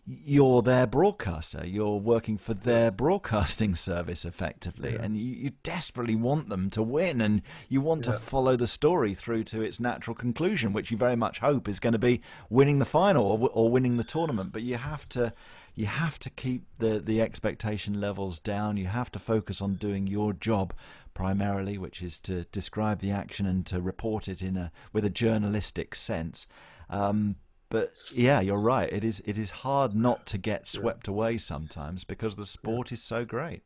[0.08, 1.66] you're their broadcaster.
[1.66, 5.02] You're working for their broadcasting service effectively, yeah.
[5.02, 8.14] and you, you, desperately want them to win, and you want yeah.
[8.14, 11.80] to follow the story through to its natural conclusion, which you very much hope is
[11.80, 14.52] going to be winning the final or, or winning the tournament.
[14.52, 15.34] But you have to
[15.76, 18.78] you have to keep the, the expectation levels down.
[18.78, 20.74] You have to focus on doing your job
[21.13, 25.10] primarily, which is to describe the action and to report it in a with a
[25.10, 26.47] journalistic sense.
[26.89, 27.36] Um,
[27.69, 28.91] but yeah, you're right.
[28.91, 31.13] It is it is hard not to get swept yeah.
[31.13, 32.95] away sometimes because the sport yeah.
[32.95, 33.63] is so great.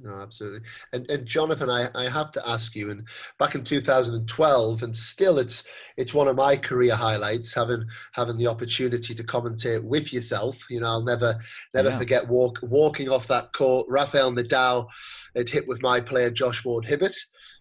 [0.00, 0.60] No, absolutely.
[0.92, 3.06] And and Jonathan, I, I have to ask you, and
[3.38, 8.46] back in 2012, and still it's it's one of my career highlights, having having the
[8.46, 10.58] opportunity to commentate with yourself.
[10.70, 11.40] You know, I'll never
[11.74, 11.98] never yeah.
[11.98, 13.86] forget walk walking off that court.
[13.88, 14.86] Rafael Nadal
[15.34, 17.16] had hit with my player Josh Ward Hibbert.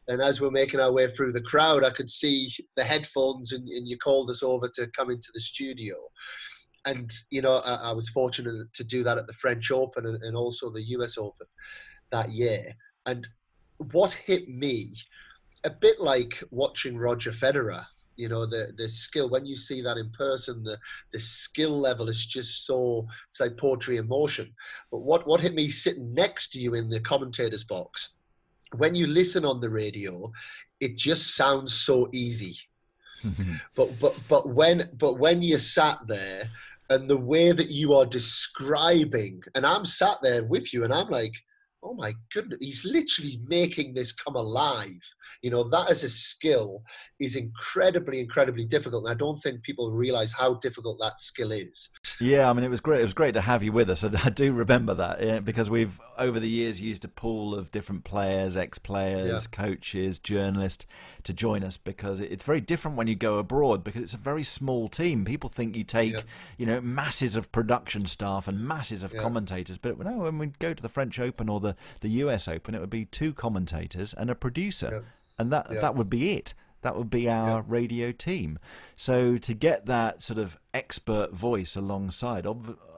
[0.07, 3.67] And as we're making our way through the crowd, I could see the headphones, and,
[3.69, 5.95] and you called us over to come into the studio
[6.85, 10.21] and you know I, I, was fortunate to do that at the French Open and,
[10.21, 11.47] and, also the US Open
[12.13, 12.73] that year.
[13.05, 13.27] And
[13.91, 14.93] what hit me,
[15.65, 19.97] a bit like watching Roger Federer, you know, the the skill when you see that
[19.97, 20.77] in person, the
[21.11, 24.53] the skill level is just so it's like poetry in motion.
[24.91, 28.13] But what what hit me sitting next to you in the commentator's box,
[28.77, 30.31] when you listen on the radio,
[30.79, 32.57] it just sounds so easy.
[33.75, 36.49] but but but when but when you sat there
[36.89, 41.09] and the way that you are describing, and I'm sat there with you, and I'm
[41.09, 41.33] like,
[41.83, 45.01] oh my goodness, he's literally making this come alive.
[45.41, 46.83] You know, that as a skill
[47.19, 49.05] is incredibly, incredibly difficult.
[49.05, 51.89] And I don't think people realize how difficult that skill is.
[52.19, 53.01] Yeah, I mean, it was great.
[53.01, 54.03] It was great to have you with us.
[54.03, 58.55] I, do remember that because we've over the years used a pool of different players,
[58.55, 59.57] ex-players, yeah.
[59.57, 60.85] coaches, journalists
[61.23, 64.43] to join us because it's very different when you go abroad because it's a very
[64.43, 65.25] small team.
[65.25, 66.21] People think you take, yeah.
[66.57, 69.21] you know, masses of production staff and masses of yeah.
[69.21, 72.75] commentators, but no, when we go to the French Open or the the US Open,
[72.75, 75.03] it would be two commentators and a producer,
[75.39, 76.53] and that that would be it.
[76.83, 77.63] That would be our yeah.
[77.67, 78.59] radio team.
[78.95, 82.45] So to get that sort of expert voice alongside,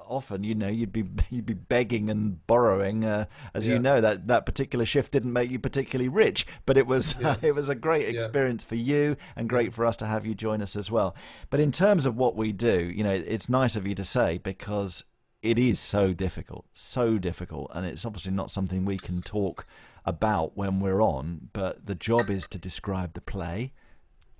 [0.07, 3.03] often you know you'd be you'd be begging and borrowing.
[3.03, 3.73] Uh, as yeah.
[3.73, 7.35] you know, that that particular shift didn't make you particularly rich, but it was yeah.
[7.41, 10.61] it was a great experience for you and great for us to have you join
[10.61, 11.15] us as well.
[11.49, 14.39] But in terms of what we do, you know, it's nice of you to say
[14.39, 15.03] because
[15.41, 19.65] it is so difficult, so difficult, and it's obviously not something we can talk
[20.05, 23.73] about when we're on, but the job is to describe the play,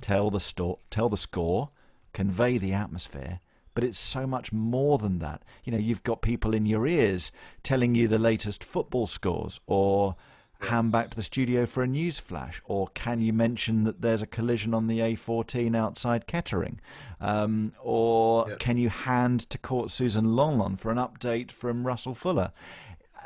[0.02, 1.72] tell the sto- tell the score,
[2.14, 3.40] convey the atmosphere.
[3.74, 5.44] But it's so much more than that.
[5.66, 10.16] You know, you've got people in your ears telling you the latest football scores, or
[10.62, 14.22] hand back to the studio for a news flash, or can you mention that there's
[14.22, 16.80] a collision on the A14 outside Kettering,
[17.20, 18.60] um, or yep.
[18.60, 22.52] can you hand to Court Suzanne Lenglen for an update from Russell Fuller?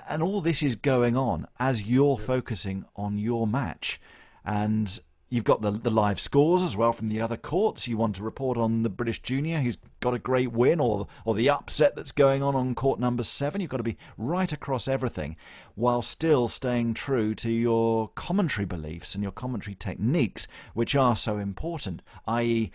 [0.10, 4.02] And all this is going on as you're focusing on your match.
[4.44, 7.88] And you've got the, the live scores as well from the other courts.
[7.88, 11.36] You want to report on the British junior who's got a great win or, or
[11.36, 13.62] the upset that's going on on court number seven.
[13.62, 15.38] You've got to be right across everything
[15.76, 21.38] while still staying true to your commentary beliefs and your commentary techniques, which are so
[21.38, 22.72] important, i.e.,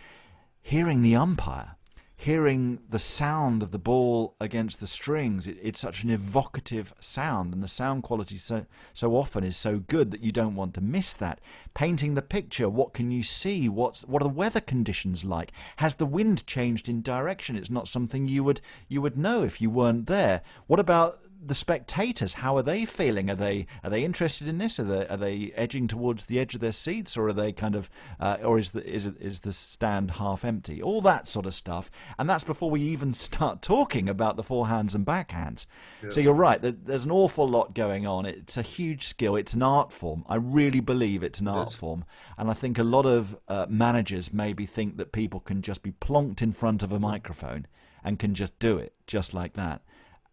[0.63, 1.77] hearing the umpire
[2.25, 5.47] hearing the sound of the ball against the strings.
[5.47, 9.79] It, it's such an evocative sound, and the sound quality so so often is so
[9.79, 11.39] good that you don't want to miss that.
[11.75, 13.69] Painting the picture, what can you see?
[13.69, 15.53] What's what are the weather conditions like?
[15.77, 17.57] Has the wind changed in direction?
[17.57, 20.43] It's not something you would you would know if you weren't there.
[20.67, 23.31] What about the spectators, how are they feeling?
[23.31, 24.79] Are they are they interested in this?
[24.81, 27.75] Are they are they edging towards the edge of their seats, or are they kind
[27.75, 30.83] of, uh, or is the is it, is the stand half empty?
[30.83, 34.95] All that sort of stuff, and that's before we even start talking about the forehands
[34.95, 35.67] and backhands.
[36.03, 36.11] Yeah.
[36.11, 36.61] So you're right.
[36.63, 38.27] There's an awful lot going on.
[38.27, 39.37] It's a huge skill.
[39.37, 40.25] It's an art form.
[40.29, 42.05] I really believe it's an art form,
[42.37, 45.93] and I think a lot of uh, managers maybe think that people can just be
[45.93, 47.67] plonked in front of a microphone
[48.03, 49.83] and can just do it just like that.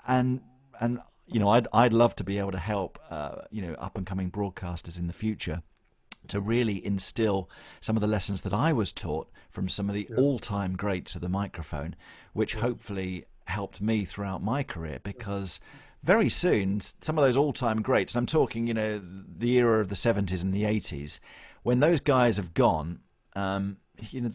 [0.07, 0.41] And
[0.79, 3.97] and you know, I'd I'd love to be able to help uh, you know up
[3.97, 5.63] and coming broadcasters in the future
[6.27, 10.07] to really instill some of the lessons that I was taught from some of the
[10.09, 10.17] yeah.
[10.17, 11.95] all-time greats of the microphone,
[12.33, 12.61] which yeah.
[12.61, 15.59] hopefully helped me throughout my career because
[16.03, 19.95] very soon some of those all-time greats, I'm talking, you know, the era of the
[19.95, 21.19] 70s and the 80s,
[21.63, 22.99] when those guys have gone,
[23.35, 23.77] um,
[24.09, 24.31] you know,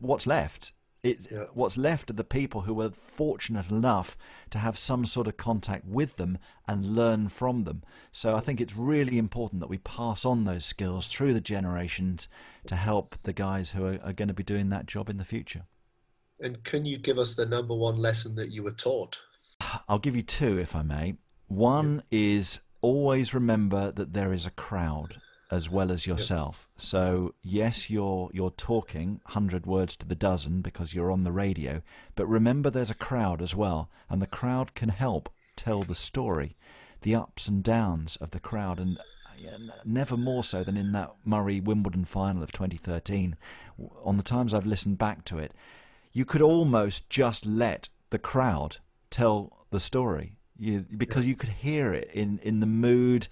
[0.00, 0.72] what's left
[1.06, 1.44] it, yeah.
[1.54, 4.16] What's left are the people who were fortunate enough
[4.50, 7.82] to have some sort of contact with them and learn from them.
[8.12, 12.28] So I think it's really important that we pass on those skills through the generations
[12.66, 15.24] to help the guys who are, are going to be doing that job in the
[15.24, 15.62] future.
[16.40, 19.20] And can you give us the number one lesson that you were taught?
[19.88, 21.14] I'll give you two, if I may.
[21.48, 22.18] One yeah.
[22.20, 26.66] is always remember that there is a crowd as well as yourself.
[26.74, 26.80] Yep.
[26.80, 31.82] So yes, you're you're talking hundred words to the dozen because you're on the radio,
[32.14, 36.56] but remember there's a crowd as well, and the crowd can help tell the story,
[37.02, 38.98] the ups and downs of the crowd, and
[39.84, 43.36] never more so than in that Murray Wimbledon final of 2013.
[44.04, 45.52] On the times I've listened back to it,
[46.12, 48.78] you could almost just let the crowd
[49.10, 53.28] tell the story, you, because you could hear it in in the mood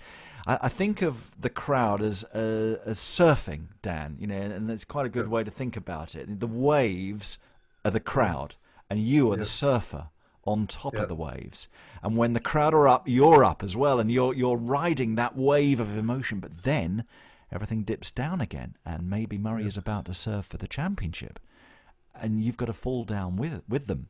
[0.47, 4.17] I, I think of the crowd as uh, as surfing, Dan.
[4.19, 5.33] You know, and it's quite a good yeah.
[5.33, 6.41] way to think about it.
[6.41, 7.39] The waves
[7.85, 8.55] are the crowd,
[8.91, 9.41] and you are yeah.
[9.41, 10.09] the surfer
[10.47, 11.69] on top of the waves.
[12.03, 15.37] And when the crowd are up, you're up as well, and you're you're riding that
[15.37, 16.41] wave of emotion.
[16.41, 17.05] But then
[17.51, 21.39] everything dips down again, and maybe Murray is about to serve for the championship,
[22.15, 24.09] and you've got to fall down with with them.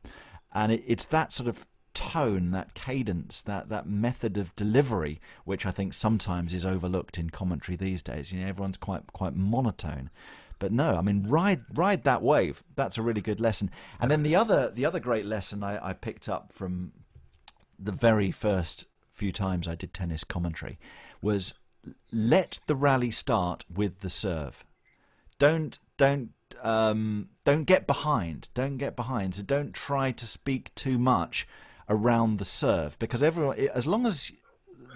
[0.55, 5.65] And it, it's that sort of tone, that cadence, that that method of delivery, which
[5.65, 8.33] I think sometimes is overlooked in commentary these days.
[8.33, 10.09] You know, everyone's quite quite monotone.
[10.57, 12.63] But no, I mean, ride ride that wave.
[12.75, 13.69] That's a really good lesson.
[13.99, 16.93] And then the other the other great lesson I, I picked up from
[17.77, 20.77] the very first few times I did tennis commentary
[21.21, 21.53] was
[22.11, 24.63] let the rally start with the serve.
[25.37, 26.29] Don't don't
[26.61, 28.49] um, don't get behind.
[28.53, 29.35] Don't get behind.
[29.35, 31.47] So don't try to speak too much
[31.89, 34.31] around the serve because everyone, as long as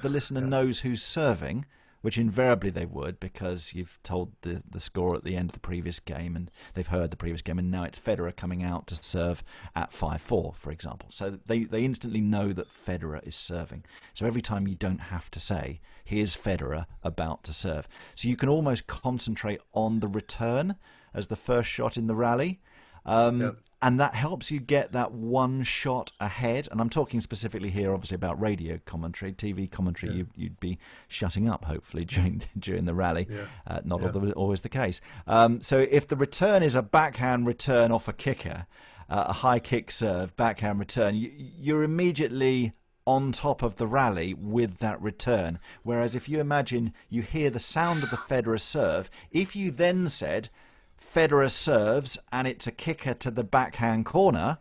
[0.02, 1.66] the listener knows who's serving,
[2.02, 5.60] which invariably they would because you've told the, the score at the end of the
[5.60, 8.96] previous game and they've heard the previous game and now it's Federer coming out to
[8.96, 9.44] serve
[9.76, 11.10] at 5-4 for example.
[11.12, 13.86] So they, they instantly know that Federer is serving.
[14.14, 17.88] So every time you don't have to say here's Federer about to serve.
[18.16, 20.76] So you can almost concentrate on the return
[21.14, 22.62] as the first shot in the rally.
[23.06, 26.68] Um, yep and that helps you get that one shot ahead.
[26.72, 30.12] And I'm talking specifically here, obviously, about radio commentary, TV commentary.
[30.12, 30.24] Yeah.
[30.36, 33.28] You, would be shutting up, hopefully, during during the rally.
[33.30, 33.46] Yeah.
[33.66, 34.32] Uh, not yeah.
[34.34, 35.00] always the case.
[35.28, 38.66] Um, so if the return is a backhand return off a kicker,
[39.10, 42.74] uh, a high kick serve, backhand return, you, you're immediately
[43.06, 45.60] on top of the rally with that return.
[45.84, 50.10] Whereas if you imagine you hear the sound of the Federer serve, if you then
[50.10, 50.50] said
[51.00, 54.60] Federer serves and it's a kicker to the backhand corner,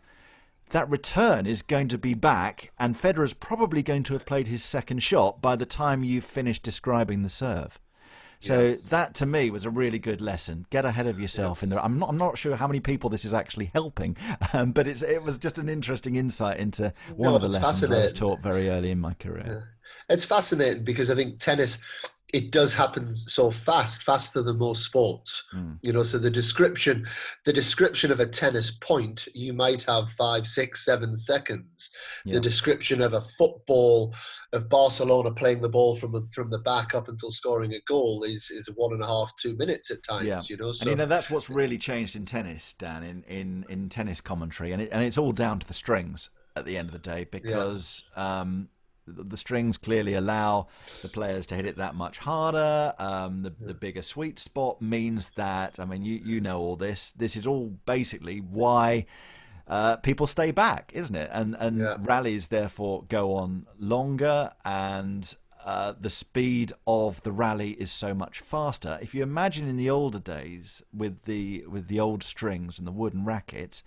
[0.69, 4.63] that return is going to be back, and Federer's probably going to have played his
[4.63, 7.79] second shot by the time you've finished describing the serve.
[8.41, 8.75] So yeah.
[8.87, 10.65] that to me was a really good lesson.
[10.69, 11.63] Get ahead of yourself yeah.
[11.63, 11.83] in there.
[11.83, 12.09] I'm not.
[12.09, 14.15] I'm not sure how many people this is actually helping,
[14.53, 15.01] um, but it's.
[15.01, 18.39] It was just an interesting insight into one no, of the lessons I was taught
[18.41, 19.45] very early in my career.
[19.45, 19.78] Yeah.
[20.09, 21.79] It's fascinating because I think tennis
[22.33, 25.47] it does happen so fast, faster than most sports.
[25.53, 25.79] Mm.
[25.81, 27.07] You know, so the description,
[27.45, 31.89] the description of a tennis point, you might have five, six, seven seconds.
[32.25, 32.35] Yeah.
[32.35, 34.13] The description of a football
[34.53, 38.23] of Barcelona playing the ball from the, from the back up until scoring a goal
[38.23, 40.27] is is one and a half, two minutes at times.
[40.27, 40.41] Yeah.
[40.47, 43.65] You know, so, and you know that's what's really changed in tennis, Dan, in in,
[43.69, 46.89] in tennis commentary, and it, and it's all down to the strings at the end
[46.89, 48.41] of the day because yeah.
[48.41, 48.69] um,
[49.15, 50.67] the strings clearly allow
[51.01, 52.93] the players to hit it that much harder.
[52.97, 57.11] Um, the, the bigger sweet spot means that, I mean, you, you know all this.
[57.11, 59.05] This is all basically why
[59.67, 61.29] uh, people stay back, isn't it?
[61.31, 61.97] And and yeah.
[61.99, 68.39] rallies therefore go on longer, and uh, the speed of the rally is so much
[68.39, 68.97] faster.
[69.01, 72.91] If you imagine in the older days with the with the old strings and the
[72.91, 73.83] wooden rackets,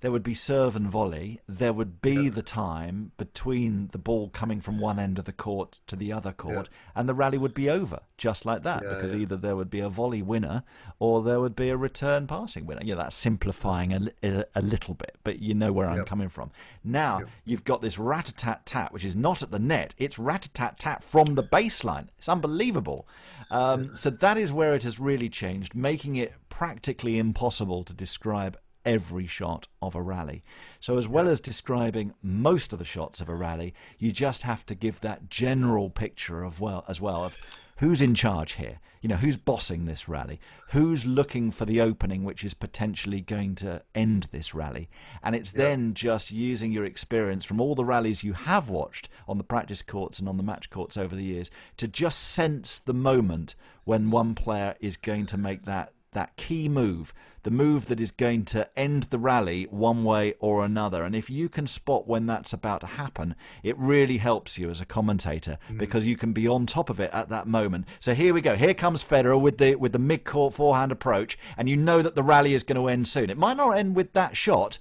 [0.00, 1.40] there would be serve and volley.
[1.48, 2.30] There would be yeah.
[2.30, 6.32] the time between the ball coming from one end of the court to the other
[6.32, 7.00] court, yeah.
[7.00, 9.80] and the rally would be over just like that yeah, because either there would be
[9.80, 10.64] a volley winner
[10.98, 12.82] or there would be a return passing winner.
[12.84, 16.50] Yeah, that's simplifying a, a, a little bit, but you know where I'm coming from.
[16.84, 20.18] Now you've got this rat a tat tat, which is not at the net; it's
[20.18, 22.08] rat a tat tat from the baseline.
[22.18, 23.06] It's unbelievable.
[23.50, 28.58] Um, so that is where it has really changed, making it practically impossible to describe
[28.88, 30.42] every shot of a rally.
[30.80, 34.64] So, as well as describing most of the shots of a rally, you just have
[34.66, 37.36] to give that general picture of well as well of
[37.76, 38.80] who's in charge here.
[39.02, 40.40] You know, who's bossing this rally?
[40.70, 44.88] Who's looking for the opening which is potentially going to end this rally?
[45.22, 45.64] And it's yeah.
[45.64, 49.82] then just using your experience from all the rallies you have watched on the practice
[49.82, 54.10] courts and on the match courts over the years to just sense the moment when
[54.10, 58.44] one player is going to make that that key move, the move that is going
[58.44, 61.02] to end the rally one way or another.
[61.02, 64.80] And if you can spot when that's about to happen, it really helps you as
[64.80, 65.78] a commentator mm.
[65.78, 67.86] because you can be on top of it at that moment.
[68.00, 68.56] So here we go.
[68.56, 72.22] Here comes Federer with the with the mid-court forehand approach, and you know that the
[72.22, 73.30] rally is going to end soon.
[73.30, 74.78] It might not end with that shot,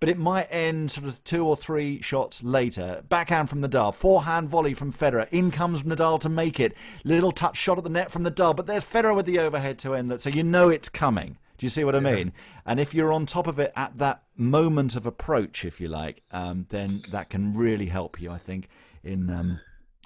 [0.00, 3.02] but it might end sort of two or three shots later.
[3.08, 5.28] Backhand from Nadal, forehand volley from Federer.
[5.30, 6.76] In comes Nadal to make it.
[7.04, 9.94] Little touch shot at the net from Nadal, but there's Federer with the overhead to
[9.94, 10.20] end it.
[10.20, 11.38] So you know it's coming.
[11.58, 12.32] Do you see what I mean?
[12.64, 16.22] And if you're on top of it at that moment of approach, if you like,
[16.30, 18.68] um, then that can really help you, I think,
[19.02, 19.60] in um,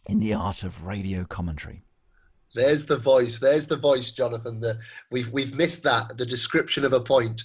[0.07, 1.83] in the art of radio commentary.
[2.55, 3.39] There's the voice.
[3.39, 4.61] There's the voice, Jonathan.
[4.61, 4.79] The,
[5.11, 6.17] we've we've missed that.
[6.19, 7.43] The description of a point.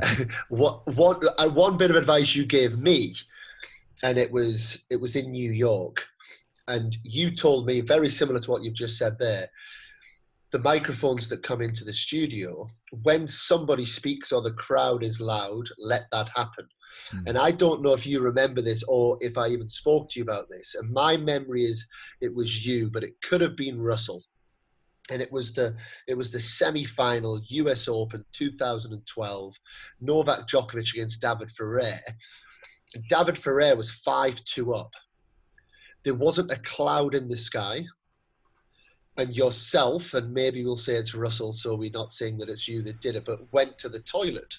[0.48, 3.14] what one uh, one bit of advice you gave me,
[4.02, 6.06] and it was it was in New York,
[6.68, 9.48] and you told me very similar to what you've just said there.
[10.52, 12.68] The microphones that come into the studio,
[13.02, 16.68] when somebody speaks or the crowd is loud, let that happen.
[17.12, 17.22] Mm.
[17.26, 20.22] And I don't know if you remember this or if I even spoke to you
[20.22, 20.76] about this.
[20.76, 21.84] And my memory is
[22.20, 24.22] it was you, but it could have been Russell
[25.10, 25.76] and it was the
[26.08, 29.54] it was the semi-final US Open 2012
[30.00, 32.00] Novak Djokovic against David Ferrer.
[33.08, 34.92] David Ferrer was 5-2 up.
[36.04, 37.84] There wasn't a cloud in the sky.
[39.16, 42.82] And yourself and maybe we'll say it's Russell so we're not saying that it's you
[42.82, 44.54] that did it but went to the toilet.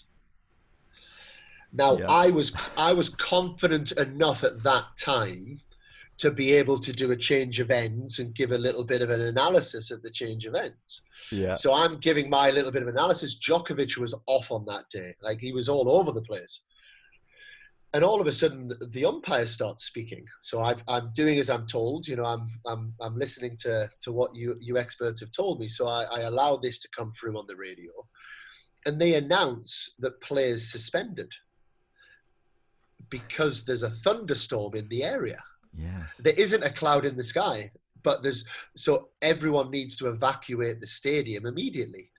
[1.74, 2.06] Now yeah.
[2.10, 5.60] I was I was confident enough at that time
[6.18, 9.10] to be able to do a change of ends and give a little bit of
[9.10, 11.02] an analysis of the change of ends.
[11.32, 11.56] Yeah.
[11.56, 13.40] So I'm giving my little bit of analysis.
[13.40, 15.16] Djokovic was off on that day.
[15.22, 16.62] Like he was all over the place.
[17.94, 20.26] And all of a sudden, the umpire starts speaking.
[20.42, 22.08] So i am doing as I'm told.
[22.08, 25.70] You know, I'm I'm I'm listening to to what you you experts have told me.
[25.70, 27.92] So I, I allow this to come through on the radio,
[28.86, 31.32] and they announce that players suspended
[33.10, 35.42] because there's a thunderstorm in the area.
[35.78, 36.18] Yes.
[36.24, 37.72] There isn't a cloud in the sky,
[38.04, 38.46] but there's
[38.76, 42.12] so everyone needs to evacuate the stadium immediately.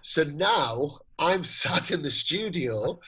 [0.00, 3.00] So now I'm sat in the studio,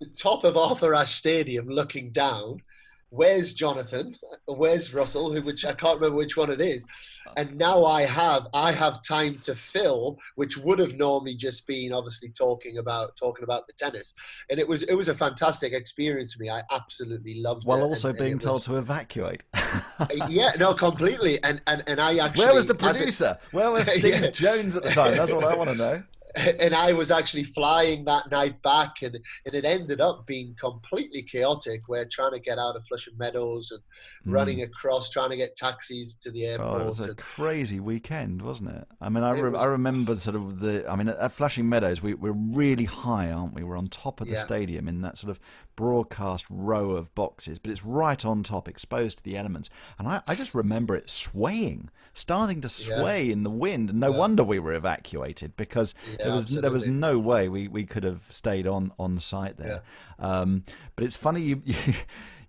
[0.00, 2.62] the top of Arthur Ashe Stadium, looking down,
[3.10, 4.14] where's Jonathan?
[4.46, 5.32] Where's Russell?
[5.32, 6.84] Who, which I can't remember which one it is.
[7.36, 11.92] And now I have I have time to fill, which would have normally just been
[11.92, 14.14] obviously talking about talking about the tennis.
[14.50, 16.50] And it was it was a fantastic experience for me.
[16.50, 17.80] I absolutely loved While it.
[17.80, 19.42] While also and, being and told was, to evacuate.
[19.98, 21.42] Uh, yeah, no, completely.
[21.42, 23.38] And and and I actually where was the producer?
[23.42, 24.30] It, where was Steve yeah.
[24.30, 25.14] Jones at the time?
[25.14, 26.02] That's what I want to know.
[26.36, 31.22] And I was actually flying that night back, and, and it ended up being completely
[31.22, 31.88] chaotic.
[31.88, 34.36] We're trying to get out of Flushing Meadows and mm.
[34.36, 36.80] running across, trying to get taxis to the airport.
[36.80, 38.86] Oh, it was a and, crazy weekend, wasn't it?
[39.00, 40.90] I mean, I, re- was, I remember sort of the.
[40.90, 43.62] I mean, at Flushing Meadows, we, we're really high, aren't we?
[43.62, 44.44] We're on top of the yeah.
[44.44, 45.40] stadium in that sort of
[45.76, 49.70] broadcast row of boxes, but it's right on top, exposed to the elements.
[49.98, 53.32] And I, I just remember it swaying, starting to sway yeah.
[53.32, 53.90] in the wind.
[53.90, 54.18] And no yeah.
[54.18, 56.62] wonder we were evacuated because yeah, there was absolutely.
[56.62, 59.82] there was no way we, we could have stayed on on site there.
[60.18, 60.64] Um,
[60.96, 61.94] but it's funny you, you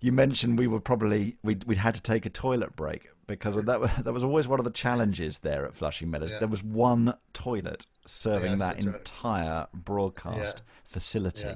[0.00, 3.64] you mentioned we were probably we we had to take a toilet break because that
[4.04, 6.32] that was always one of the challenges there at Flushing Meadows.
[6.38, 9.72] There was one toilet serving that entire right.
[9.72, 11.54] broadcast facility.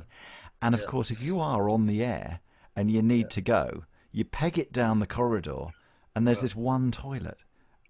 [0.63, 0.87] And of yeah.
[0.87, 2.41] course, if you are on the air
[2.75, 3.29] and you need yeah.
[3.29, 5.67] to go, you peg it down the corridor,
[6.15, 7.39] and there's this one toilet,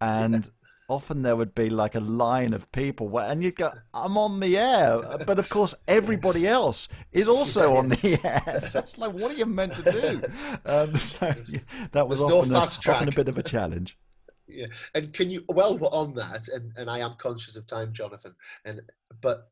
[0.00, 0.50] and
[0.88, 4.58] often there would be like a line of people, and you'd go, "I'm on the
[4.58, 8.60] air," but of course everybody else is also on the air.
[8.60, 10.22] So it's like, what are you meant to do?
[10.66, 11.60] Um, so yeah,
[11.92, 13.98] that was often, no a, often a bit of a challenge
[14.46, 17.92] yeah and can you well we're on that and and i am conscious of time
[17.92, 18.80] jonathan and
[19.20, 19.50] but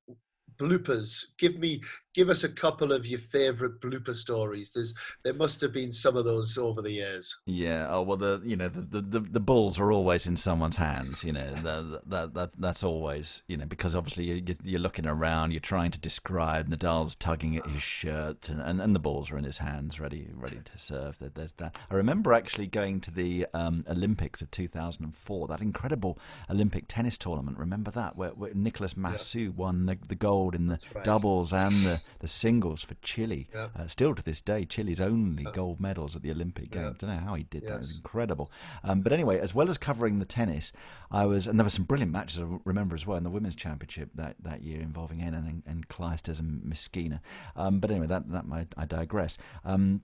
[0.59, 1.81] bloopers give me
[2.15, 4.73] give us a couple of your favorite blooper stories.
[4.73, 4.95] There's
[5.25, 7.37] there must have been some of those over the years.
[7.47, 11.25] Yeah oh well the you know the the, the bulls are always in someone's hands
[11.25, 15.51] you know that, that, that that's always you know because obviously you, you're looking around
[15.51, 19.39] you're trying to describe nadal's tugging at his shirt and, and, and the balls are
[19.39, 21.19] in his hands ready ready to serve.
[21.35, 21.77] There's that.
[21.91, 26.19] I remember actually going to the um, olympics of 2004 that incredible
[26.51, 27.59] olympic tennis tournament.
[27.59, 28.17] Remember that?
[28.17, 29.51] Where, where nicolas massu yeah.
[29.51, 31.05] won the, the gold in the right.
[31.05, 33.49] doubles and the the singles for Chile.
[33.55, 33.69] Yeah.
[33.77, 36.97] Uh, still to this day, Chile's only gold medals at the Olympic Games.
[37.03, 37.71] I don't know how he did yes.
[37.71, 37.75] that.
[37.75, 38.51] It was incredible.
[38.85, 40.73] Um, but anyway, as well as covering the tennis,
[41.11, 43.55] I was, and there were some brilliant matches I remember as well in the women's
[43.55, 47.21] championship that, that year involving Henin and, and Clijsters and Messina.
[47.57, 49.39] Um, but anyway, that that might, I digress.
[49.65, 50.03] Um,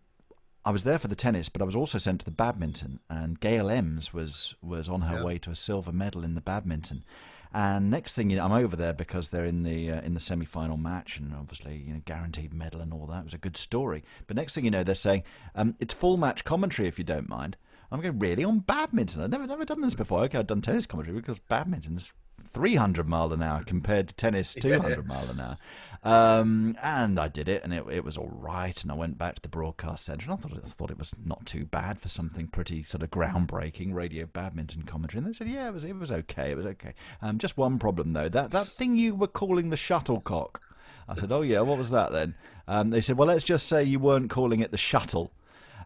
[0.64, 3.40] I was there for the tennis, but I was also sent to the badminton, and
[3.40, 5.24] Gail Emms was was on her yeah.
[5.24, 7.04] way to a silver medal in the badminton.
[7.52, 10.20] And next thing you know, I'm over there because they're in the uh, in the
[10.20, 13.20] semi final match, and obviously you know guaranteed medal and all that.
[13.20, 14.04] It was a good story.
[14.26, 15.22] But next thing you know, they're saying
[15.54, 17.56] um, it's full match commentary if you don't mind.
[17.90, 19.22] I'm going really on badminton.
[19.22, 20.20] I've never never done this before.
[20.24, 22.12] Okay, I've done tennis commentary because badminton's
[22.44, 24.96] 300 mile an hour compared to tennis 200 yeah.
[25.02, 25.56] mile an hour.
[26.04, 28.80] Um, and I did it, and it, it was all right.
[28.82, 31.12] And I went back to the broadcast centre, and I thought, I thought it was
[31.24, 35.18] not too bad for something pretty sort of groundbreaking radio badminton commentary.
[35.18, 36.94] And they said, yeah, it was it was okay, it was okay.
[37.20, 40.62] Um, just one problem though, that that thing you were calling the shuttlecock.
[41.08, 42.34] I said, oh yeah, what was that then?
[42.66, 45.32] Um, they said, well, let's just say you weren't calling it the shuttle.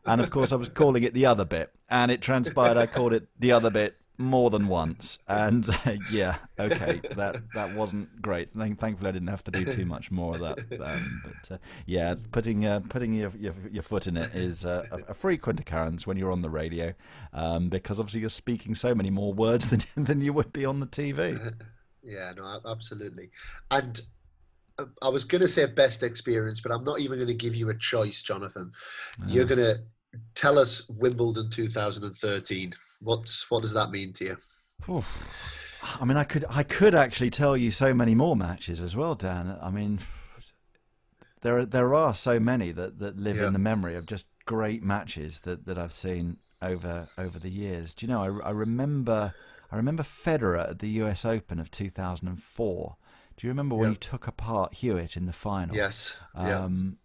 [0.04, 3.12] And of course, I was calling it the other bit, and it transpired I called
[3.12, 8.52] it the other bit more than once, and uh, yeah, okay, that that wasn't great.
[8.52, 10.80] Thankfully, I didn't have to do too much more of that.
[10.80, 14.84] Um, but uh, yeah, putting uh, putting your, your, your foot in it is uh,
[14.90, 16.94] a, a, frequent occurrence when you're on the radio,
[17.32, 20.80] um, because obviously you're speaking so many more words than than you would be on
[20.80, 21.54] the TV.
[22.04, 23.30] Yeah, no, absolutely,
[23.70, 24.00] and.
[24.78, 27.54] Uh, I was going to say best experience, but I'm not even going to give
[27.54, 28.72] you a choice, Jonathan.
[29.26, 29.82] You're going to
[30.34, 32.74] tell us Wimbledon 2013.
[33.00, 34.36] What's what does that mean to you?
[34.88, 35.78] Oof.
[36.00, 39.14] I mean, I could I could actually tell you so many more matches as well,
[39.14, 39.58] Dan.
[39.60, 40.00] I mean,
[41.42, 43.48] there are, there are so many that, that live yeah.
[43.48, 47.94] in the memory of just great matches that, that I've seen over over the years.
[47.94, 48.40] Do you know?
[48.42, 49.34] I, I remember
[49.70, 51.24] I remember Federer at the U.S.
[51.24, 52.96] Open of 2004.
[53.36, 55.74] Do you remember when he took apart Hewitt in the final?
[55.74, 56.14] Yes.
[56.34, 56.98] Um,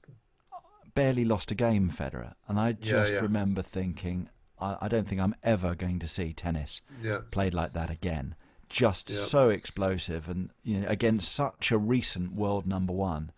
[0.97, 3.23] barely lost a game, Federer, and I just yeah, yeah.
[3.23, 4.29] remember thinking,
[4.59, 7.19] I, I, don't think I'm ever going to see tennis yeah.
[7.31, 8.35] played like that again.
[8.69, 13.31] Just so explosive, and you know, against such a recent world number one.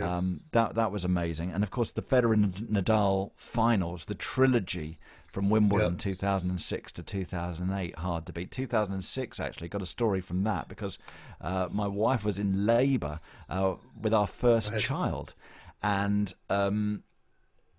[0.00, 5.50] Um, that that was amazing, and of course the Federer Nadal finals, the trilogy from
[5.50, 8.50] Wimbledon 2006 to 2008, hard to beat.
[8.50, 10.98] 2006 actually got a story from that because
[11.40, 15.34] uh, my wife was in labour uh, with our first child,
[15.82, 17.02] and um,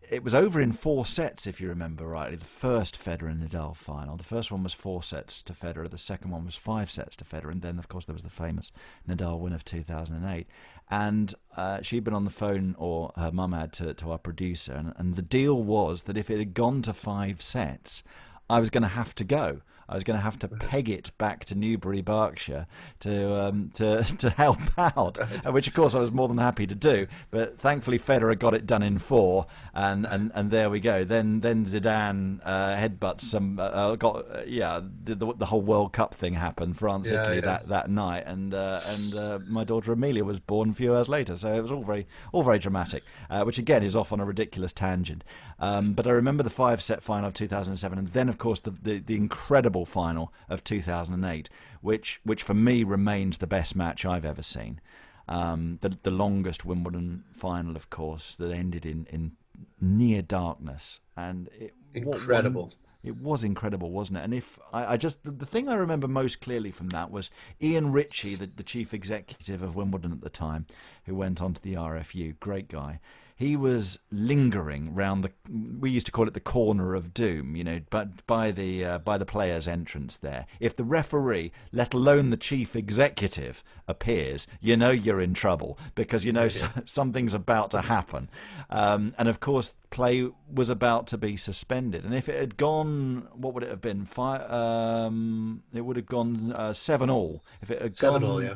[0.09, 2.35] it was over in four sets, if you remember rightly.
[2.35, 4.17] The first Federer Nadal final.
[4.17, 5.89] The first one was four sets to Federer.
[5.89, 7.51] The second one was five sets to Federer.
[7.51, 8.71] And then, of course, there was the famous
[9.07, 10.47] Nadal win of 2008.
[10.89, 14.73] And uh, she'd been on the phone, or her mum had, to, to our producer.
[14.73, 18.03] And, and the deal was that if it had gone to five sets,
[18.49, 19.61] I was going to have to go.
[19.93, 22.65] I was going to have to peg it back to Newbury, Berkshire,
[23.01, 25.53] to um, to to help out, right.
[25.53, 27.05] which of course I was more than happy to do.
[27.29, 31.03] But thankfully Federer got it done in four, and and, and there we go.
[31.03, 35.61] Then then Zidane uh, headbutts some uh, uh got uh, yeah the, the, the whole
[35.61, 37.41] World Cup thing happened France yeah, Italy yeah.
[37.41, 41.07] that that night, and uh, and uh, my daughter Amelia was born a few hours
[41.07, 43.03] later, so it was all very all very dramatic,
[43.43, 45.23] which again is off on a ridiculous tangent.
[45.63, 48.71] Um, but I remember the five set final of 2007, and then of course the,
[48.71, 51.49] the, the incredible final of 2008,
[51.79, 54.81] which which for me remains the best match I've ever seen.
[55.29, 59.37] Um, the the longest Wimbledon final, of course, that ended in, in
[59.79, 62.73] near darkness, and it, incredible.
[63.01, 64.23] It was incredible, wasn't it?
[64.25, 67.31] And if I, I just the, the, thing I remember most clearly from that was
[67.61, 70.65] Ian Ritchie, the, the chief executive of Wimbledon at the time,
[71.05, 72.99] who went on to the RFU, great guy.
[73.43, 75.31] He was lingering round the.
[75.79, 78.97] We used to call it the corner of doom, you know, but by the uh,
[78.99, 80.45] by the players' entrance there.
[80.61, 86.23] If the referee, let alone the chief executive, appears, you know you're in trouble because
[86.23, 86.69] you know yeah.
[86.85, 88.29] something's about to happen.
[88.69, 92.05] Um, and of course, play was about to be suspended.
[92.05, 94.05] And if it had gone, what would it have been?
[94.05, 94.49] Five.
[94.49, 97.43] Um, it would have gone uh, seven all.
[97.61, 98.55] If it had seven gone, all, yeah.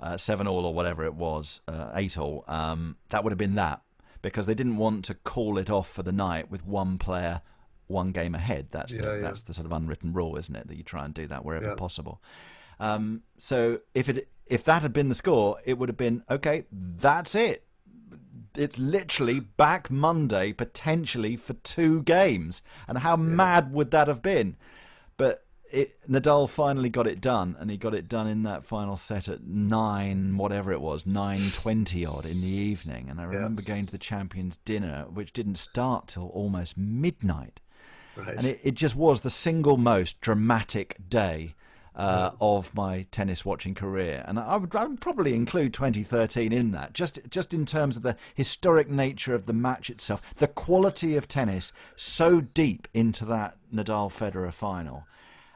[0.00, 2.44] Uh, seven all or whatever it was, uh, eight all.
[2.46, 3.82] Um, that would have been that
[4.22, 7.42] because they didn't want to call it off for the night with one player
[7.88, 8.68] one game ahead.
[8.70, 9.16] That's the, yeah.
[9.18, 10.68] that's the sort of unwritten rule, isn't it?
[10.68, 11.74] That you try and do that wherever yeah.
[11.74, 12.22] possible.
[12.78, 16.64] Um, so if it if that had been the score, it would have been okay.
[16.70, 17.64] That's it.
[18.54, 23.22] It's literally back Monday potentially for two games, and how yeah.
[23.22, 24.56] mad would that have been?
[25.16, 28.96] But it, Nadal finally got it done, and he got it done in that final
[28.96, 33.08] set at nine, whatever it was, nine twenty odd in the evening.
[33.10, 33.68] And I remember yeah.
[33.68, 37.60] going to the champions' dinner, which didn't start till almost midnight.
[38.16, 38.36] Right.
[38.36, 41.54] And it, it just was the single most dramatic day
[41.98, 46.70] uh, of my tennis watching career, and I would, I would, probably include 2013 in
[46.70, 46.92] that.
[46.92, 51.26] Just just in terms of the historic nature of the match itself, the quality of
[51.26, 55.06] tennis so deep into that Nadal Federer final.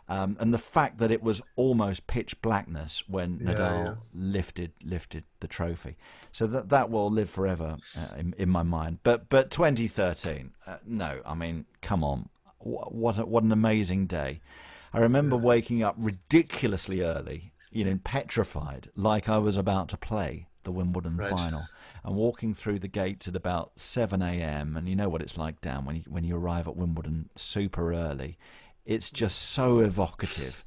[0.08, 5.24] Um, and the fact that it was almost pitch blackness when Nadal yeah, lifted lifted
[5.40, 5.96] the trophy,
[6.32, 8.98] so that that will live forever uh, in, in, my mind.
[9.04, 12.28] But but 2013, uh, no, I mean, come on,
[12.58, 14.40] what what, a, what an amazing day!
[14.92, 15.42] I remember yeah.
[15.42, 21.16] waking up ridiculously early, you know, petrified, like I was about to play the Wimbledon
[21.16, 21.30] right.
[21.30, 21.66] final,
[22.04, 24.76] and walking through the gates at about 7 a.m.
[24.76, 27.92] And you know what it's like, Dan, when you, when you arrive at Wimbledon super
[27.92, 28.38] early
[28.84, 30.64] it's just so evocative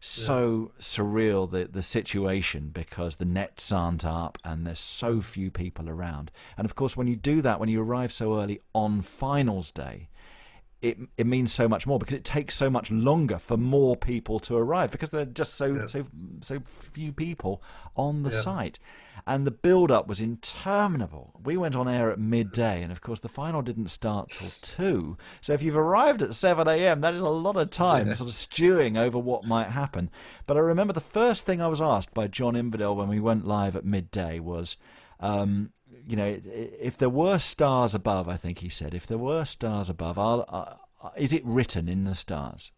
[0.00, 0.80] so yeah.
[0.80, 6.30] surreal the the situation because the nets aren't up and there's so few people around.
[6.56, 10.08] And of course, when you do that, when you arrive so early on finals day,
[10.80, 14.38] it it means so much more because it takes so much longer for more people
[14.40, 15.86] to arrive because there are just so yeah.
[15.86, 16.06] so
[16.40, 17.62] so few people
[17.96, 18.40] on the yeah.
[18.40, 18.78] site
[19.28, 21.38] and the build up was interminable.
[21.44, 25.18] We went on air at midday, and of course, the final didn't start till 2.
[25.42, 28.12] So if you've arrived at 7 a.m., that is a lot of time yeah.
[28.14, 30.08] sort of stewing over what might happen.
[30.46, 33.46] But I remember the first thing I was asked by John Inverdale when we went
[33.46, 34.78] live at midday was.
[35.20, 35.72] Um,
[36.08, 39.90] you know, if there were stars above, I think he said, if there were stars
[39.90, 40.16] above,
[41.16, 42.72] is it written in the stars?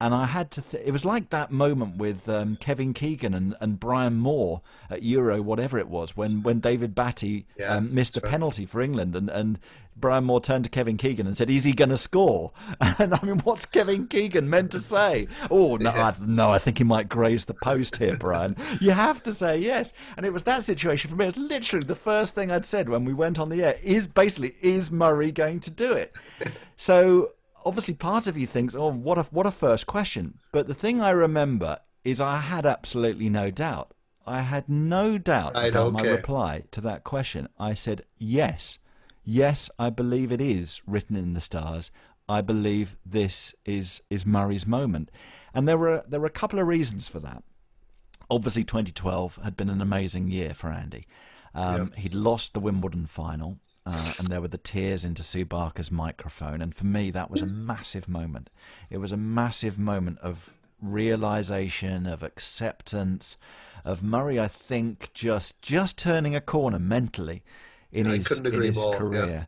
[0.00, 0.62] And I had to.
[0.62, 5.02] Th- it was like that moment with um, Kevin Keegan and, and Brian Moore at
[5.02, 8.30] Euro, whatever it was, when when David Batty yeah, um, missed a right.
[8.30, 9.58] penalty for England, and and
[9.96, 12.52] Brian Moore turned to Kevin Keegan and said, "Is he going to score?"
[12.98, 15.28] And I mean, what's Kevin Keegan meant to say?
[15.50, 16.08] Oh no, yeah.
[16.08, 18.56] I, no, I think he might graze the post here, Brian.
[18.80, 21.26] you have to say yes, and it was that situation for me.
[21.26, 23.76] It was literally the first thing I'd said when we went on the air.
[23.82, 26.14] Is basically, is Murray going to do it?
[26.76, 27.30] So
[27.64, 30.38] obviously part of you thinks, oh, what a what a first question.
[30.52, 33.92] But the thing I remember is I had absolutely no doubt.
[34.26, 36.02] I had no doubt right, about okay.
[36.02, 37.48] my reply to that question.
[37.58, 38.78] I said yes,
[39.22, 41.90] yes, I believe it is written in the stars.
[42.28, 45.10] I believe this is is Murray's moment,
[45.52, 47.42] and there were there were a couple of reasons for that.
[48.30, 51.06] Obviously, 2012 had been an amazing year for Andy.
[51.54, 51.94] Um, yep.
[51.96, 56.62] He'd lost the Wimbledon final uh, and there were the tears into Sue Barker's microphone.
[56.62, 58.50] And for me, that was a massive moment.
[58.90, 63.36] It was a massive moment of realization, of acceptance,
[63.84, 64.40] of Murray.
[64.40, 67.42] I think just just turning a corner mentally
[67.92, 69.46] in his in his more, career.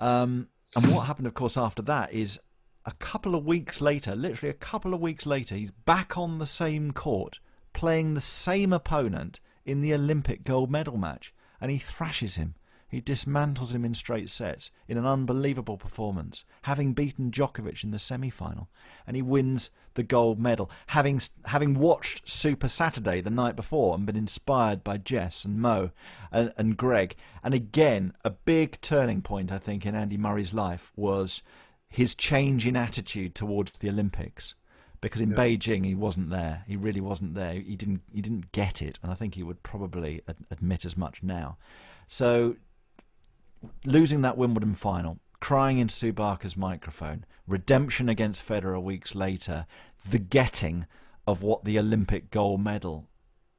[0.00, 0.22] Yeah.
[0.22, 2.38] Um, and what happened, of course, after that is
[2.84, 6.46] a couple of weeks later, literally a couple of weeks later, he's back on the
[6.46, 7.40] same court
[7.72, 12.54] playing the same opponent in the Olympic gold medal match, and he thrashes him.
[12.88, 17.98] He dismantles him in straight sets in an unbelievable performance, having beaten Djokovic in the
[17.98, 18.70] semi final.
[19.06, 24.06] And he wins the gold medal, having, having watched Super Saturday the night before and
[24.06, 25.90] been inspired by Jess and Mo
[26.32, 27.14] and, and Greg.
[27.44, 31.42] And again, a big turning point, I think, in Andy Murray's life was
[31.90, 34.54] his change in attitude towards the Olympics
[35.00, 35.36] because in yeah.
[35.36, 36.64] Beijing he wasn't there.
[36.66, 37.52] He really wasn't there.
[37.52, 38.02] He didn't.
[38.12, 41.56] He didn't get it, and I think he would probably ad- admit as much now.
[42.06, 42.56] So
[43.84, 49.66] losing that Wimbledon final, crying into Sue Barker's microphone, redemption against Federer weeks later,
[50.08, 50.86] the getting
[51.26, 53.06] of what the Olympic gold medal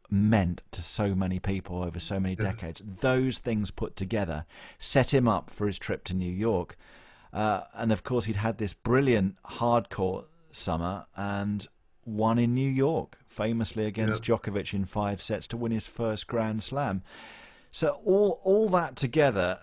[0.09, 2.81] meant to so many people over so many decades.
[2.83, 4.45] Those things put together
[4.79, 6.75] set him up for his trip to New York.
[7.31, 11.67] Uh, and of course, he'd had this brilliant hard court summer and
[12.05, 16.63] won in New York, famously against Djokovic in five sets to win his first Grand
[16.63, 17.03] Slam.
[17.71, 19.59] So all all that together,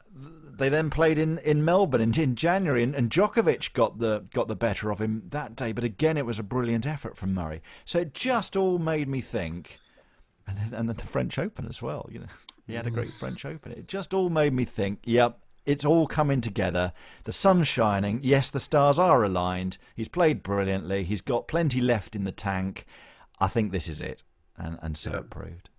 [0.57, 4.48] they then played in, in Melbourne in, in January, and, and Djokovic got the got
[4.48, 5.72] the better of him that day.
[5.72, 7.62] But again, it was a brilliant effort from Murray.
[7.84, 9.78] So it just all made me think,
[10.46, 12.09] and then, and then the French Open as well.
[12.11, 12.26] You know,
[12.66, 13.18] he had a great mm.
[13.18, 13.72] French Open.
[13.72, 16.92] It just all made me think, yep, it's all coming together.
[17.24, 18.20] The sun's shining.
[18.22, 19.78] Yes, the stars are aligned.
[19.94, 21.04] He's played brilliantly.
[21.04, 22.86] He's got plenty left in the tank.
[23.38, 24.22] I think this is it,
[24.57, 25.18] and and so yeah.
[25.18, 25.70] it proved.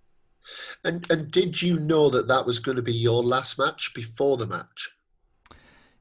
[0.84, 4.36] And and did you know that that was going to be your last match before
[4.36, 4.90] the match?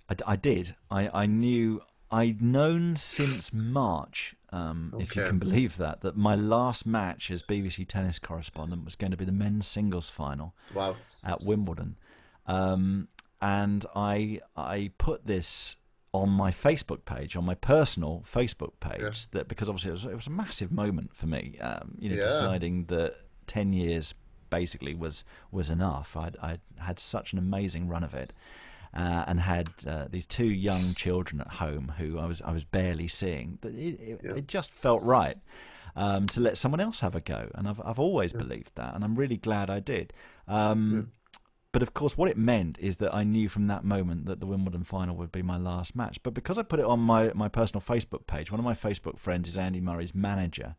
[0.10, 0.76] I, I did.
[0.89, 1.82] I I knew.
[2.10, 5.04] I'd known since March, um, okay.
[5.04, 9.12] if you can believe that, that my last match as BBC tennis correspondent was going
[9.12, 10.95] to be the men's singles final wow.
[11.22, 11.98] at Wimbledon.
[12.45, 13.10] Um,
[13.41, 15.76] and I I put this
[16.14, 19.12] on my Facebook page, on my personal Facebook page, yeah.
[19.32, 22.16] that because obviously it was, it was a massive moment for me, um, you know,
[22.16, 22.24] yeah.
[22.24, 24.16] deciding that ten years
[24.50, 26.16] basically was was enough.
[26.16, 28.34] I'd, I'd had such an amazing run of it,
[28.93, 32.66] uh, and had uh, these two young children at home who I was I was
[32.66, 33.60] barely seeing.
[33.62, 34.36] That it, it, yeah.
[34.36, 35.38] it, just felt right
[35.95, 38.39] um, to let someone else have a go, and I've I've always yeah.
[38.39, 40.14] believed that, and I'm really glad I did.
[40.48, 41.12] Um,
[41.78, 44.48] but of course, what it meant is that I knew from that moment that the
[44.48, 46.24] Wimbledon final would be my last match.
[46.24, 49.20] But because I put it on my, my personal Facebook page, one of my Facebook
[49.20, 50.76] friends is Andy Murray's manager,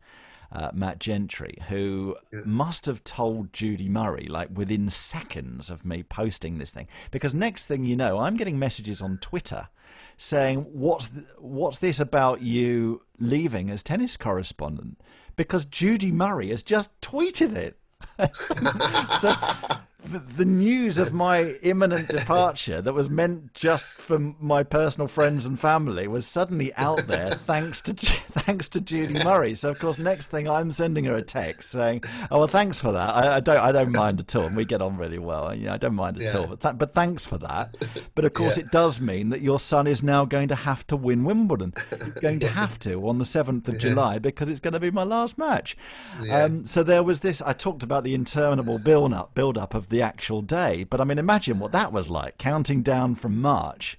[0.51, 2.41] uh, Matt Gentry, who yeah.
[2.45, 6.87] must have told Judy Murray, like within seconds of me posting this thing.
[7.11, 9.69] Because next thing you know, I'm getting messages on Twitter
[10.17, 14.99] saying, "What's th- what's this about you leaving as tennis correspondent?"
[15.35, 17.77] Because Judy Murray has just tweeted it.
[19.19, 19.33] so
[20.01, 25.45] the, the, news of my imminent departure that was meant just for my personal friends
[25.45, 29.55] and family was suddenly out there thanks to thanks to Judy Murray.
[29.55, 32.93] So of course, next thing I'm sending her a text saying, "Oh well, thanks for
[32.93, 33.13] that.
[33.13, 34.45] I, I don't I don't mind at all.
[34.45, 35.55] And we get on really well.
[35.55, 36.39] Know, I don't mind at yeah.
[36.39, 36.47] all.
[36.47, 37.75] But th- but thanks for that.
[38.15, 38.63] But of course, yeah.
[38.63, 41.73] it does mean that your son is now going to have to win Wimbledon.
[42.21, 43.79] going to have to on the seventh of yeah.
[43.79, 45.75] July because it's going to be my last match.
[46.29, 47.41] Um, so there was this.
[47.41, 50.83] I talked about the interminable build up build up of the actual day.
[50.83, 53.97] But I mean, imagine what that was like, counting down from March,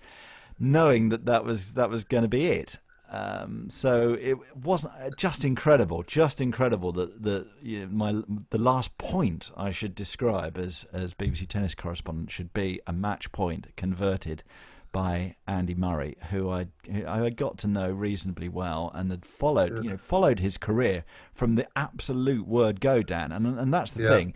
[0.59, 2.78] knowing that that was that was going to be it.
[3.11, 8.59] Um, so it wasn't uh, just incredible, just incredible that the you know, my the
[8.59, 13.66] last point I should describe as as BBC tennis correspondent should be a match point
[13.76, 14.45] converted
[14.93, 16.68] by Andy Murray, who I
[17.07, 21.57] I got to know reasonably well and had followed you know followed his career from
[21.57, 24.11] the absolute word go, Dan, and and that's the yeah.
[24.11, 24.34] thing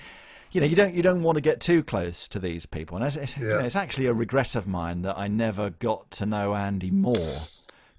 [0.54, 3.04] you know, you don't you don't want to get too close to these people, and
[3.04, 3.42] it's, it's, yeah.
[3.42, 6.92] you know, it's actually a regret of mine that I never got to know Andy
[6.92, 7.40] more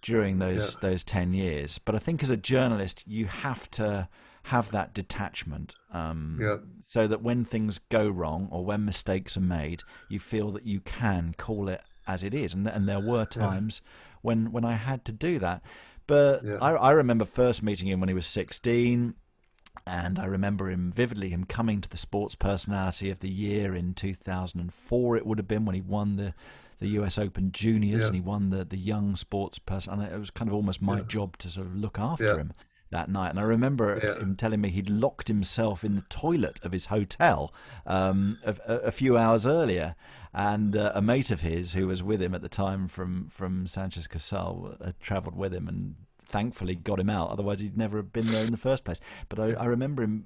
[0.01, 0.89] during those yeah.
[0.89, 1.79] those ten years.
[1.79, 4.07] But I think as a journalist, you have to
[4.43, 6.57] have that detachment, um, yeah.
[6.81, 10.79] so that when things go wrong or when mistakes are made, you feel that you
[10.79, 12.53] can call it as it is.
[12.53, 13.81] And and there were times
[14.21, 15.61] when when I had to do that.
[16.07, 19.15] But I, I remember first meeting him when he was sixteen
[19.87, 23.93] and I remember him vividly, him coming to the Sports Personality of the Year in
[23.93, 25.17] 2004.
[25.17, 26.33] It would have been when he won the
[26.79, 27.17] the U.S.
[27.17, 28.07] Open Juniors yeah.
[28.07, 29.93] and he won the the Young Sports Person.
[29.93, 31.03] And it was kind of almost my yeah.
[31.07, 32.37] job to sort of look after yeah.
[32.37, 32.53] him
[32.91, 33.29] that night.
[33.29, 37.53] And I remember him telling me he'd locked himself in the toilet of his hotel
[37.85, 39.95] um, a, a, few hours earlier.
[40.33, 43.67] And uh, a mate of his who was with him at the time from from
[43.67, 45.95] Sanchez Casal had travelled with him and
[46.25, 47.29] thankfully got him out.
[47.29, 48.99] Otherwise, he'd never have been there in the first place.
[49.29, 50.25] But I, I remember him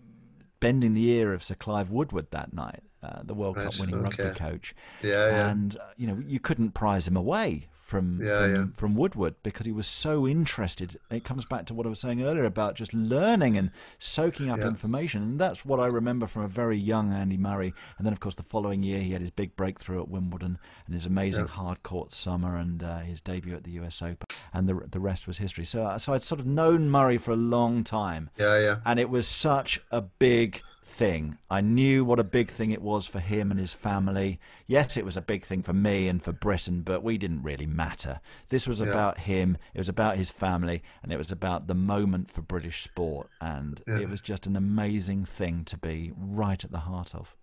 [0.59, 4.23] bending the ear of Sir Clive Woodward that night, uh, the World Cup winning okay.
[4.23, 4.75] rugby coach.
[5.01, 5.49] Yeah, yeah.
[5.49, 8.65] And uh, you know, you couldn't prize him away from yeah, from, yeah.
[8.75, 10.99] from Woodward because he was so interested.
[11.09, 14.59] It comes back to what I was saying earlier about just learning and soaking up
[14.59, 14.67] yeah.
[14.67, 17.73] information, and that's what I remember from a very young Andy Murray.
[17.97, 20.93] And then, of course, the following year he had his big breakthrough at Wimbledon and
[20.93, 24.01] his amazing hard court summer and uh, his debut at the U.S.
[24.01, 25.65] Open, and the the rest was history.
[25.65, 28.29] So, uh, so I'd sort of known Murray for a long time.
[28.37, 28.75] Yeah, yeah.
[28.85, 31.37] And it was such a big thing.
[31.49, 34.39] I knew what a big thing it was for him and his family.
[34.67, 37.67] Yes, it was a big thing for me and for Britain, but we didn't really
[37.67, 38.19] matter.
[38.49, 38.87] This was yeah.
[38.87, 42.83] about him, it was about his family, and it was about the moment for British
[42.83, 43.29] sport.
[43.39, 43.99] And yeah.
[43.99, 47.35] it was just an amazing thing to be right at the heart of.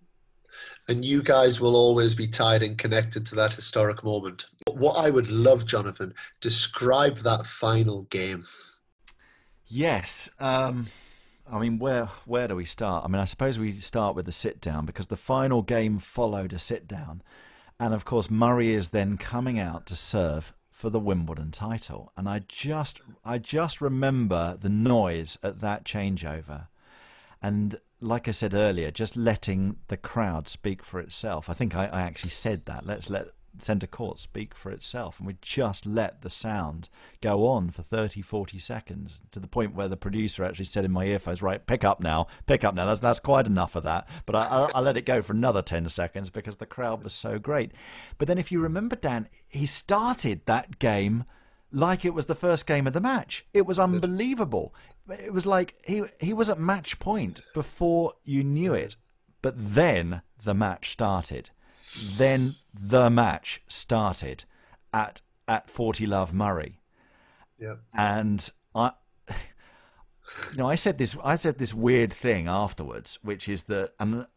[0.87, 4.45] And you guys will always be tied and connected to that historic moment.
[4.77, 8.45] What I would love, Jonathan, describe that final game.
[9.67, 10.29] Yes.
[10.39, 10.87] Um
[11.51, 13.05] I mean, where where do we start?
[13.05, 16.51] I mean, I suppose we start with the sit down because the final game followed
[16.53, 17.21] a sit down,
[17.79, 22.27] and of course Murray is then coming out to serve for the Wimbledon title, and
[22.27, 26.67] I just I just remember the noise at that changeover,
[27.41, 31.49] And like I said earlier, just letting the crowd speak for itself.
[31.49, 32.85] I think I, I actually said that.
[32.85, 33.27] Let's let
[33.63, 35.19] centre court speak for itself.
[35.19, 36.89] And we just let the sound
[37.21, 40.91] go on for 30, 40 seconds to the point where the producer actually said in
[40.91, 42.85] my earphones, right, pick up now, pick up now.
[42.85, 44.07] That's, that's quite enough of that.
[44.25, 47.13] But I, I, I let it go for another 10 seconds because the crowd was
[47.13, 47.71] so great.
[48.17, 51.25] But then if you remember, Dan, he started that game
[51.71, 53.45] like it was the first game of the match.
[53.53, 54.73] It was unbelievable.
[55.09, 58.95] It was like he he was at match point before you knew it.
[59.41, 61.51] But then the match started.
[61.95, 64.45] Then the match started
[64.93, 66.79] at at Forty Love Murray.
[67.59, 67.75] Yeah.
[67.93, 68.91] And I
[70.51, 74.27] you know, I said this I said this weird thing afterwards, which is that and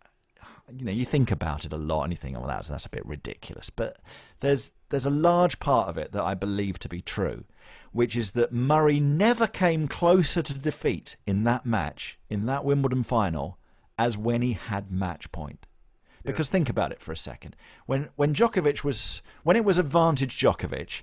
[0.77, 2.91] you know, you think about it a lot and you think, oh, that's that's a
[2.91, 3.71] bit ridiculous.
[3.71, 3.99] But
[4.41, 7.45] there's there's a large part of it that I believe to be true,
[7.93, 13.03] which is that Murray never came closer to defeat in that match, in that Wimbledon
[13.03, 13.59] final,
[13.99, 15.67] as when he had match point.
[16.25, 16.53] Because yeah.
[16.53, 17.57] think about it for a second.
[17.87, 21.03] When when Djokovic was when it was advantage Djokovic,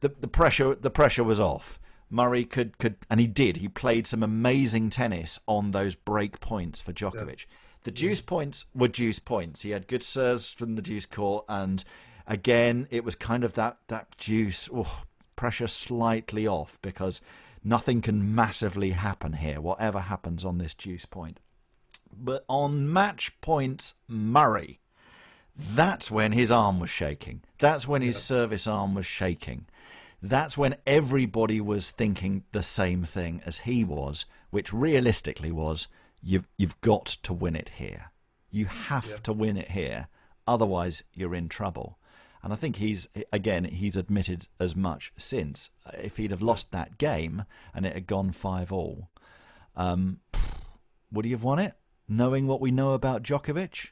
[0.00, 1.78] the the pressure the pressure was off.
[2.10, 3.58] Murray could could and he did.
[3.58, 7.46] He played some amazing tennis on those break points for Djokovic.
[7.46, 7.56] Yeah.
[7.84, 7.96] The mm.
[7.96, 9.62] deuce points were deuce points.
[9.62, 11.84] He had good serves from the deuce court, and
[12.26, 15.02] again, it was kind of that that deuce oh,
[15.36, 17.20] pressure slightly off because
[17.64, 19.60] nothing can massively happen here.
[19.60, 21.40] Whatever happens on this deuce point,
[22.16, 24.80] but on match point Murray,
[25.56, 27.42] that's when his arm was shaking.
[27.58, 28.20] That's when his yeah.
[28.20, 29.66] service arm was shaking.
[30.22, 35.88] That's when everybody was thinking the same thing as he was, which realistically was
[36.22, 38.12] you've you've got to win it here.
[38.50, 39.16] You have yeah.
[39.16, 40.08] to win it here,
[40.46, 41.98] otherwise you're in trouble.
[42.42, 45.70] And I think he's again he's admitted as much since.
[45.94, 47.44] If he'd have lost that game
[47.74, 49.10] and it had gone five all,
[49.76, 50.20] um,
[51.10, 51.74] would he have won it?
[52.16, 53.90] Knowing what we know about Djokovic,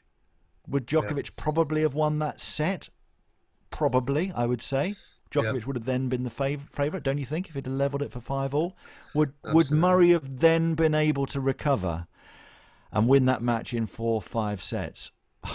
[0.67, 1.35] would Djokovic yeah.
[1.37, 2.89] probably have won that set?
[3.69, 4.95] Probably, I would say.
[5.31, 7.47] Djokovic would have then been the fav- favourite, don't you think?
[7.47, 8.75] If he'd have levelled it for five all,
[9.15, 9.55] would Absolutely.
[9.55, 12.07] would Murray have then been able to recover?
[12.91, 15.11] and win that match in four, five sets.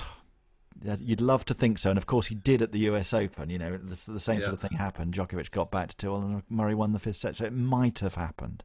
[1.00, 3.12] You'd love to think so, and of course he did at the U.S.
[3.12, 3.50] Open.
[3.50, 4.44] You know, the, the same yeah.
[4.44, 5.14] sort of thing happened.
[5.14, 8.14] Djokovic got back to two, and Murray won the fifth set, so it might have
[8.14, 8.62] happened.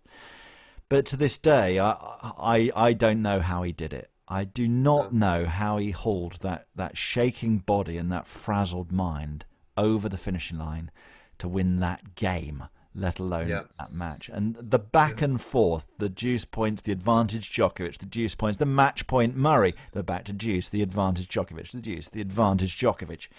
[0.92, 1.92] But to this day, I
[2.38, 4.10] I, I don't know how he did it.
[4.28, 9.46] I do not know how he hauled that, that shaking body and that frazzled mind
[9.78, 10.92] over the finishing line
[11.40, 13.62] to win that game let alone yeah.
[13.80, 14.28] that match.
[14.28, 15.26] And the back yeah.
[15.26, 19.76] and forth, the deuce points, the advantage Djokovic, the deuce points, the match point Murray,
[19.94, 23.30] the back to deuce, the advantage Djokovic, the deuce, the advantage Djokovic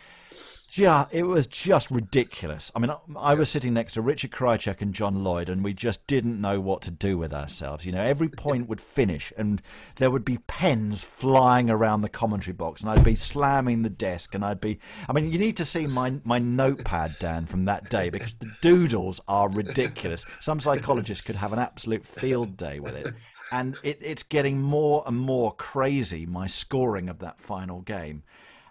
[0.74, 2.72] yeah, it was just ridiculous.
[2.74, 6.06] I mean, I, was sitting next to Richard Krajicek and John Lloyd, and we just
[6.06, 7.84] didn't know what to do with ourselves.
[7.84, 9.60] You know, every point would finish, and
[9.96, 14.34] there would be pens flying around the commentary box, and I'd be slamming the desk,
[14.34, 14.78] and I'd be.
[15.06, 18.52] I mean, you need to see my my notepad, Dan, from that day because the
[18.62, 20.24] doodles are ridiculous.
[20.40, 23.12] Some psychologists could have an absolute field day with it.
[23.50, 28.22] And it, it's getting more and more crazy, my scoring of that final game.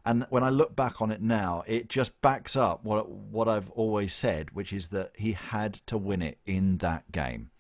[0.06, 3.70] And when I look back on it now, it just backs up what what I've
[3.72, 7.52] always said, which is that he had to win it in that game.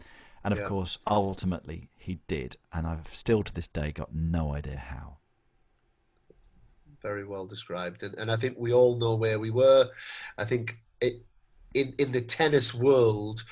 [0.43, 0.65] And of yeah.
[0.65, 5.17] course, ultimately he did, and I've still to this day got no idea how.
[7.01, 9.89] Very well described, and, and I think we all know where we were.
[10.37, 11.23] I think it
[11.75, 13.43] in in the tennis world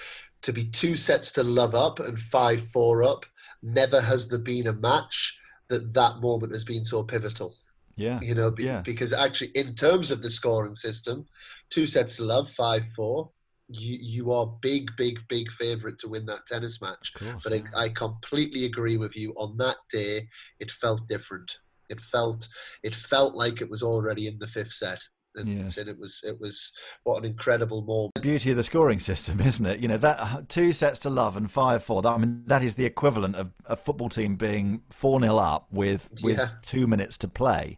[0.41, 3.25] to be two sets to love up and five four up.
[3.61, 5.37] Never has there been a match
[5.67, 7.55] that that moment has been so pivotal.
[7.99, 8.19] Yeah.
[8.21, 8.81] You know, be, yeah.
[8.81, 11.25] because actually, in terms of the scoring system,
[11.69, 13.29] two sets to love, 5 4,
[13.69, 17.13] you, you are big, big, big favourite to win that tennis match.
[17.13, 17.61] Course, but yeah.
[17.75, 19.33] I, I completely agree with you.
[19.37, 20.27] On that day,
[20.59, 21.59] it felt different.
[21.89, 22.47] It felt
[22.83, 25.03] it felt like it was already in the fifth set.
[25.35, 25.77] And, yes.
[25.77, 26.71] and it was it was
[27.03, 28.15] what an incredible moment.
[28.15, 29.79] The beauty of the scoring system, isn't it?
[29.79, 32.01] You know that two sets to love and five four.
[32.01, 35.67] That, I mean, that is the equivalent of a football team being four 0 up
[35.71, 36.49] with with yeah.
[36.63, 37.77] two minutes to play.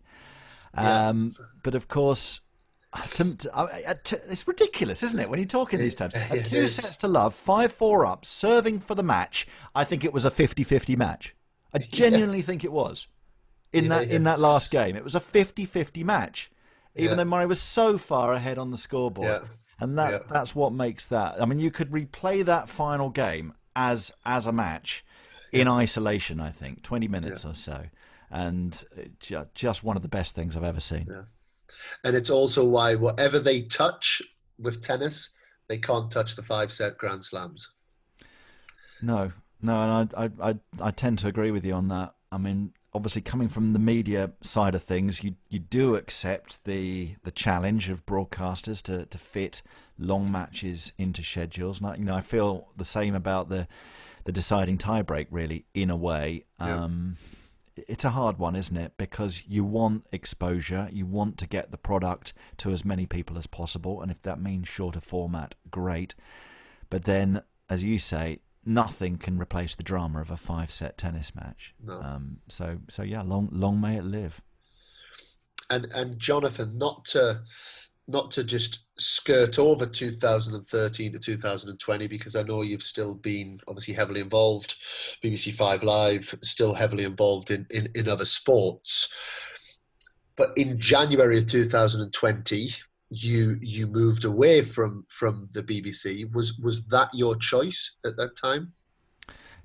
[0.74, 1.46] Um, yeah.
[1.64, 2.42] But of course,
[3.14, 5.30] to, to, to, it's ridiculous, isn't it?
[5.30, 6.76] When you talk in these terms, At two is.
[6.76, 9.48] sets to love, five four up, serving for the match.
[9.76, 11.36] I think it was a 50-50 match.
[11.74, 12.44] I genuinely yeah.
[12.44, 13.08] think it was
[13.74, 14.96] in yeah, that in that last game.
[14.96, 16.52] It was a 50-50 match
[16.96, 19.44] even though Murray was so far ahead on the scoreboard.
[19.80, 21.42] And that that's what makes that.
[21.42, 25.04] I mean, you could replay that final game as as a match
[25.52, 26.40] in isolation.
[26.40, 27.86] I think twenty minutes or so,
[28.32, 28.84] and
[29.54, 31.08] just one of the best things I've ever seen.
[32.04, 34.22] And it's also why whatever they touch
[34.58, 35.30] with tennis,
[35.68, 37.70] they can't touch the five set Grand Slams.
[39.02, 42.16] No, no, and I I I, I tend to agree with you on that.
[42.32, 47.16] I mean, obviously coming from the media side of things, you you do accept the
[47.24, 49.62] the challenge of broadcasters to to fit
[49.98, 51.80] long matches into schedules.
[51.80, 53.68] And I, you know, I feel the same about the
[54.24, 55.28] the deciding tiebreak.
[55.32, 57.18] Really, in a way, um,
[57.76, 58.94] it's a hard one, isn't it?
[58.98, 63.48] Because you want exposure, you want to get the product to as many people as
[63.48, 66.16] possible, and if that means shorter format, great.
[66.90, 71.74] But then, as you say, nothing can replace the drama of a five-set tennis match.
[71.84, 72.02] No.
[72.02, 74.42] Um, so, so yeah, long, long may it live.
[75.70, 77.42] And and Jonathan, not to
[78.12, 83.94] not to just skirt over 2013 to 2020 because I know you've still been obviously
[83.94, 84.76] heavily involved,
[85.24, 89.12] BBC Five Live, still heavily involved in in, in other sports.
[90.36, 92.70] But in January of 2020,
[93.10, 96.32] you you moved away from from the BBC.
[96.34, 98.74] Was was that your choice at that time?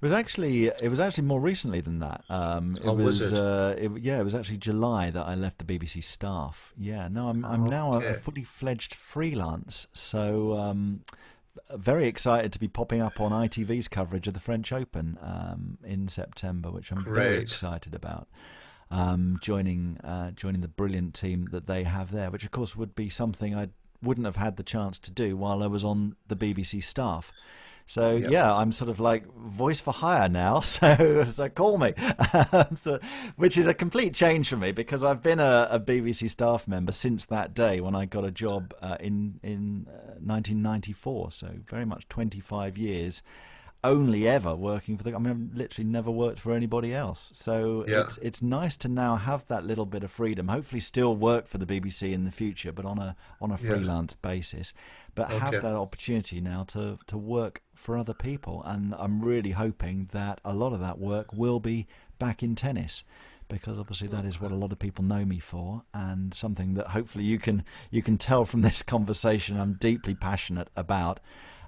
[0.01, 2.23] It was actually it was actually more recently than that.
[2.29, 3.39] Um, it oh, was, was it?
[3.39, 4.03] Uh, it?
[4.03, 6.75] Yeah, it was actually July that I left the BBC staff.
[6.77, 8.09] Yeah, no, I'm I'm oh, now okay.
[8.09, 9.87] a, a, fully fledged freelance.
[9.95, 11.01] So um,
[11.75, 16.09] very excited to be popping up on ITV's coverage of the French Open um, in
[16.09, 17.15] September, which I'm Great.
[17.15, 18.29] very excited about
[18.91, 22.95] um, joining uh, joining the brilliant team that they have there, which of course would
[22.95, 23.69] be something I
[24.03, 27.33] wouldn't have had the chance to do while I was on the BBC staff.
[27.89, 28.30] So yep.
[28.30, 30.61] yeah, I'm sort of like voice for hire now.
[30.66, 31.95] So so call me,
[32.74, 32.99] so,
[33.37, 36.93] which is a complete change for me because I've been a, a, BBC staff member
[36.93, 41.30] since that day when I got a job uh, in in uh, 1994.
[41.30, 43.22] So very much 25 years
[43.87, 45.14] only ever working for the.
[45.14, 47.30] I mean, I've literally never worked for anybody else.
[47.34, 48.01] So yeah.
[48.03, 50.49] it's it's nice to now have that little bit of freedom.
[50.49, 54.16] Hopefully, still work for the BBC in the future, but on a on a freelance
[54.22, 54.30] yeah.
[54.30, 54.72] basis.
[55.14, 55.39] But okay.
[55.39, 60.41] have that opportunity now to to work for other people, and I'm really hoping that
[60.45, 61.87] a lot of that work will be
[62.18, 63.05] back in tennis
[63.49, 66.89] because obviously that is what a lot of people know me for and something that
[66.89, 71.20] hopefully you can you can tell from this conversation I'm deeply passionate about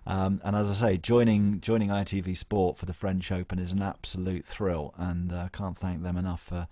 [0.09, 3.83] um, and as I say, joining joining ITV Sport for the French Open is an
[3.83, 6.67] absolute thrill, and I uh, can't thank them enough for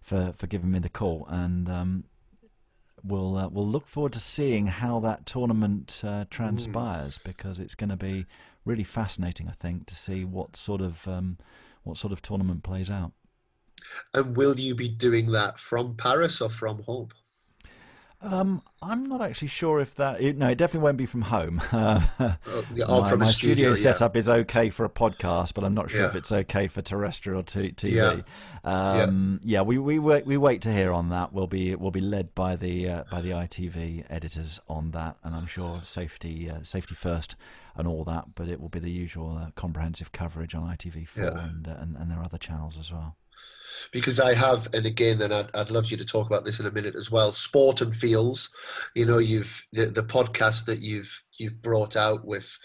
[0.00, 1.26] for, for giving me the call.
[1.28, 2.04] And um,
[3.04, 7.24] we'll uh, we'll look forward to seeing how that tournament uh, transpires mm.
[7.24, 8.24] because it's going to be
[8.64, 9.48] really fascinating.
[9.48, 11.36] I think to see what sort of um,
[11.82, 13.12] what sort of tournament plays out.
[14.14, 17.10] And will you be doing that from Paris or from home?
[18.20, 20.20] Um, I'm not actually sure if that.
[20.20, 21.62] It, no, it definitely won't be from home.
[21.78, 22.34] Uh,
[22.88, 26.00] oh, my, my studio, studio setup is okay for a podcast, but I'm not sure
[26.00, 26.08] yeah.
[26.08, 27.92] if it's okay for terrestrial t- TV.
[27.92, 28.20] Yeah.
[28.64, 29.58] Um, yeah.
[29.58, 31.32] yeah, we we wait we wait to hear on that.
[31.32, 35.34] We'll be we'll be led by the uh, by the ITV editors on that, and
[35.34, 37.36] I'm sure safety uh, safety first
[37.76, 38.34] and all that.
[38.34, 42.10] But it will be the usual uh, comprehensive coverage on ITV4 and, uh, and and
[42.10, 43.16] their other channels as well
[43.92, 46.66] because I have, and again, then I'd, I'd love you to talk about this in
[46.66, 47.32] a minute as well.
[47.32, 48.50] Sport and feels,
[48.94, 52.58] you know, you've the, the podcast that you've you've brought out with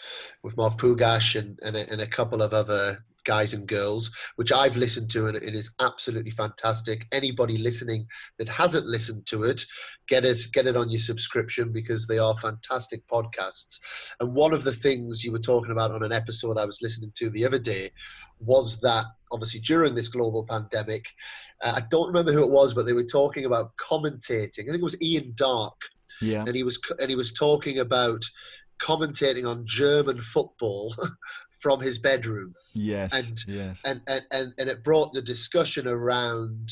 [0.43, 4.51] with Mark Pougatch and and a, and a couple of other guys and girls, which
[4.51, 7.07] I've listened to, and it is absolutely fantastic.
[7.11, 8.05] Anybody listening
[8.37, 9.63] that hasn't listened to it,
[10.07, 13.79] get it, get it on your subscription because they are fantastic podcasts.
[14.19, 17.11] And one of the things you were talking about on an episode I was listening
[17.15, 17.91] to the other day
[18.39, 21.07] was that obviously during this global pandemic,
[21.61, 24.61] uh, I don't remember who it was, but they were talking about commentating.
[24.61, 25.81] I think it was Ian Darke.
[26.21, 26.43] Yeah.
[26.45, 28.23] And he was and he was talking about
[28.79, 30.95] commentating on German football
[31.63, 32.53] from his bedroom.
[32.73, 33.13] Yes.
[33.13, 33.81] And, yes.
[33.85, 36.71] And, and, and, and it brought the discussion around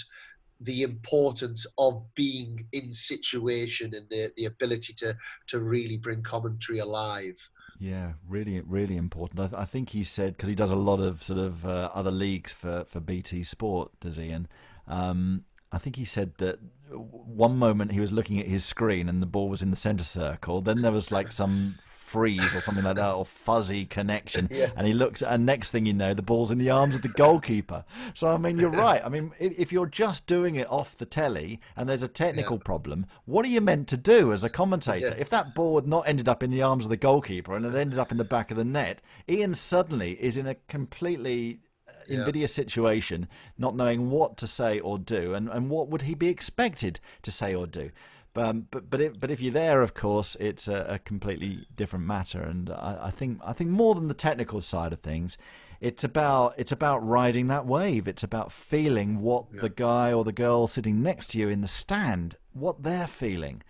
[0.60, 6.80] the importance of being in situation and the, the ability to, to really bring commentary
[6.80, 7.38] alive.
[7.82, 9.40] Yeah, really, really important.
[9.40, 11.90] I, th- I think he said because he does a lot of sort of uh,
[11.96, 14.30] other leagues for, for BT Sport, does he?
[14.30, 14.48] And
[14.88, 16.60] um, I think he said that
[16.92, 20.04] one moment he was looking at his screen and the ball was in the centre
[20.04, 20.62] circle.
[20.62, 21.80] Then there was like some
[22.12, 24.50] freeze or something like that, or fuzzy connection.
[24.62, 24.70] Yeah.
[24.76, 27.02] And he looks, at and next thing you know, the ball's in the arms of
[27.02, 27.86] the goalkeeper.
[28.14, 29.02] So I mean, you're right.
[29.04, 32.64] I mean, if you're just doing it off the telly and there's a technical yeah.
[32.64, 35.08] problem, what are you meant to do as a commentator?
[35.08, 35.22] Yeah.
[35.22, 37.74] If that ball had not ended up in the arms of the goalkeeper and it
[37.74, 39.00] ended up in the back of the net,
[39.30, 45.00] Ian suddenly is in a completely uh, invidious situation, not knowing what to say or
[45.00, 47.90] do, and, and what would he be expected to say or do.
[48.36, 52.06] Um, but but it, but if you're there, of course, it's a, a completely different
[52.06, 52.42] matter.
[52.42, 55.38] And I, I, think I think more than the technical side of things,
[55.82, 58.08] it's about it's about riding that wave.
[58.08, 59.62] It's about feeling what yeah.
[59.62, 63.64] the guy or the girl sitting next to you in the stand, what they're feeling.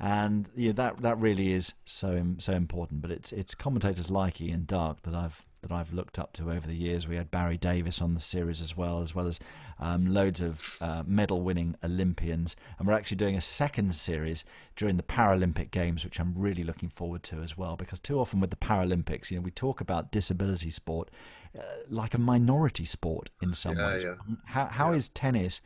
[0.00, 3.02] and yeah, that that really is so so important.
[3.02, 6.66] But it's it's commentators like Ian Darke that I've that I've looked up to over
[6.66, 7.06] the years.
[7.06, 9.40] We had Barry Davies on the series as well, as well as
[9.78, 14.44] um, loads of uh, medal-winning Olympians, and we're actually doing a second series
[14.76, 17.76] during the Paralympic Games, which I'm really looking forward to as well.
[17.76, 21.10] Because too often with the Paralympics, you know, we talk about disability sport
[21.58, 24.04] uh, like a minority sport in some yeah, ways.
[24.04, 24.14] Yeah.
[24.46, 24.96] How how yeah.
[24.96, 25.60] is tennis?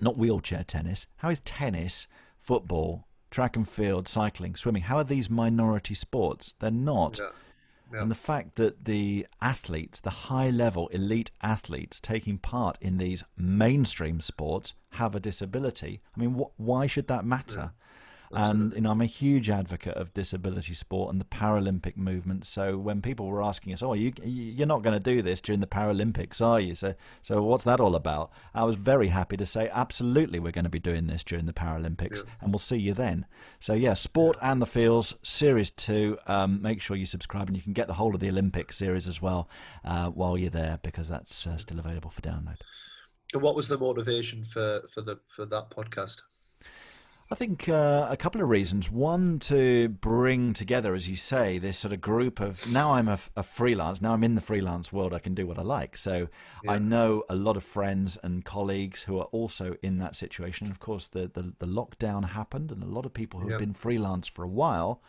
[0.00, 1.06] Not wheelchair tennis.
[1.16, 2.06] How is tennis,
[2.38, 6.54] football, track and field, cycling, swimming, how are these minority sports?
[6.60, 7.20] They're not.
[7.90, 7.96] Yeah.
[7.98, 8.02] Yeah.
[8.02, 13.24] And the fact that the athletes, the high level elite athletes taking part in these
[13.36, 17.72] mainstream sports have a disability, I mean, wh- why should that matter?
[18.30, 22.44] And you know, I'm a huge advocate of disability sport and the Paralympic movement.
[22.44, 25.60] So when people were asking us, "Oh, you you're not going to do this during
[25.60, 28.30] the Paralympics, are you?" So so what's that all about?
[28.54, 31.52] I was very happy to say, "Absolutely, we're going to be doing this during the
[31.52, 32.32] Paralympics, yeah.
[32.40, 33.26] and we'll see you then."
[33.60, 34.52] So yeah, sport yeah.
[34.52, 36.18] and the feels series two.
[36.26, 39.08] Um, make sure you subscribe, and you can get the whole of the Olympic series
[39.08, 39.48] as well
[39.84, 42.58] uh, while you're there because that's uh, still available for download.
[43.32, 46.18] And what was the motivation for for the for that podcast?
[47.30, 48.90] I think uh, a couple of reasons.
[48.90, 53.18] One, to bring together, as you say, this sort of group of now I'm a,
[53.36, 55.98] a freelance, now I'm in the freelance world, I can do what I like.
[55.98, 56.28] So
[56.64, 56.72] yeah.
[56.72, 60.70] I know a lot of friends and colleagues who are also in that situation.
[60.70, 63.58] Of course, the, the, the lockdown happened, and a lot of people who've yeah.
[63.58, 65.02] been freelance for a while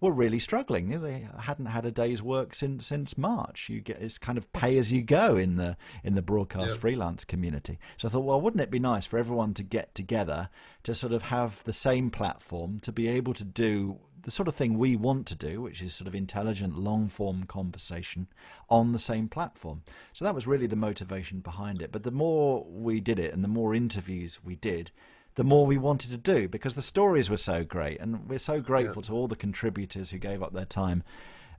[0.00, 1.00] were really struggling.
[1.00, 3.68] They hadn't had a day's work since since March.
[3.68, 6.80] You get it's kind of pay as you go in the in the broadcast yeah.
[6.80, 7.78] freelance community.
[7.96, 10.50] So I thought, well, wouldn't it be nice for everyone to get together
[10.84, 14.56] to sort of have the same platform to be able to do the sort of
[14.56, 18.26] thing we want to do, which is sort of intelligent, long form conversation
[18.68, 19.82] on the same platform.
[20.12, 21.92] So that was really the motivation behind it.
[21.92, 24.90] But the more we did it and the more interviews we did,
[25.36, 28.60] the more we wanted to do because the stories were so great, and we're so
[28.60, 29.08] grateful yeah.
[29.08, 31.02] to all the contributors who gave up their time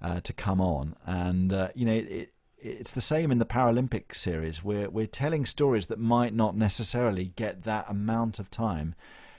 [0.01, 0.95] uh, to come on.
[1.05, 4.63] And uh, you know, it, it's the same in the Paralympic series.
[4.63, 8.95] We're we're telling stories that might not necessarily get that amount of time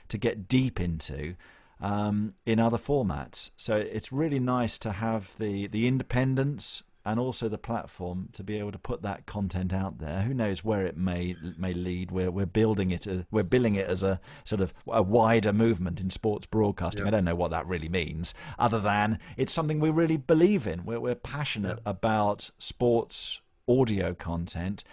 [0.07, 1.35] to get deep into.
[1.81, 7.49] Um, in other formats, so it's really nice to have the the independence and also
[7.49, 10.21] the platform to be able to put that content out there.
[10.21, 12.11] Who knows where it may may lead?
[12.11, 15.99] We're we're building it, uh, we're billing it as a sort of a wider movement
[15.99, 17.05] in sports broadcasting.
[17.05, 17.07] Yeah.
[17.07, 20.85] I don't know what that really means, other than it's something we really believe in.
[20.85, 21.91] We're we're passionate yeah.
[21.91, 24.83] about sports audio content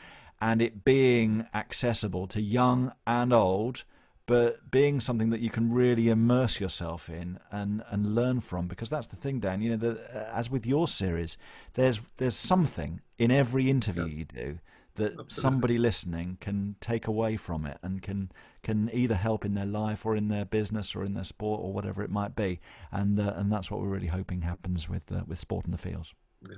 [0.41, 3.85] and it being accessible to young and old
[4.27, 8.91] but being something that you can really immerse yourself in and, and learn from because
[8.91, 11.39] that's the thing Dan you know the, uh, as with your series
[11.75, 14.17] there's there's something in every interview yeah.
[14.19, 14.59] you do
[14.97, 15.35] that Absolutely.
[15.35, 18.31] somebody listening can take away from it and can
[18.63, 21.73] can either help in their life or in their business or in their sport or
[21.73, 22.61] whatever it might be
[22.91, 25.79] and uh, and that's what we're really hoping happens with uh, with sport in the
[25.79, 26.15] fields
[26.49, 26.57] yeah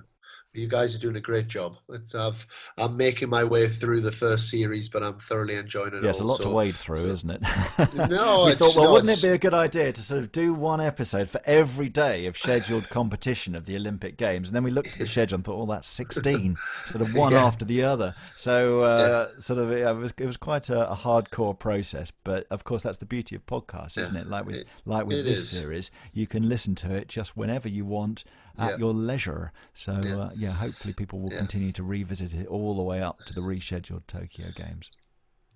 [0.59, 1.77] you guys are doing a great job.
[2.15, 2.47] I've,
[2.77, 6.03] I'm making my way through the first series, but I'm thoroughly enjoying it.
[6.03, 7.41] Yeah, it's a lot so, to wade through, so, isn't it?
[8.11, 10.53] no, we thought, well, no, wouldn't it be a good idea to sort of do
[10.53, 14.49] one episode for every day of scheduled competition of the Olympic Games?
[14.49, 16.57] And then we looked at the schedule and thought, oh, that's 16,
[16.87, 17.45] sort of one yeah.
[17.45, 18.15] after the other.
[18.37, 19.41] So, uh, yeah.
[19.41, 22.13] sort of, yeah, it was it was quite a, a, hardcore process.
[22.25, 24.29] But of course, that's the beauty of podcasts, isn't it?
[24.29, 25.51] Like with it, like with this is.
[25.51, 28.25] series, you can listen to it just whenever you want
[28.59, 28.77] at yeah.
[28.77, 29.53] your leisure.
[29.75, 30.19] So yeah.
[30.19, 30.53] Uh, yeah.
[30.53, 31.39] hopefully people will yeah.
[31.39, 34.91] continue to revisit it all the way up to the rescheduled Tokyo Games.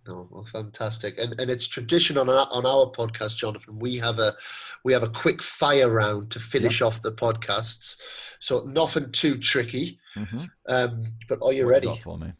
[0.09, 1.17] Oh, well, fantastic!
[1.19, 3.79] And and it's tradition on our, on our podcast, Jonathan.
[3.79, 4.35] We have a
[4.83, 6.89] we have a quick fire round to finish yep.
[6.89, 7.97] off the podcasts.
[8.41, 10.01] So nothing too tricky.
[10.17, 10.41] Mm-hmm.
[10.69, 11.87] Um, but are you what ready?
[11.87, 12.33] You for me?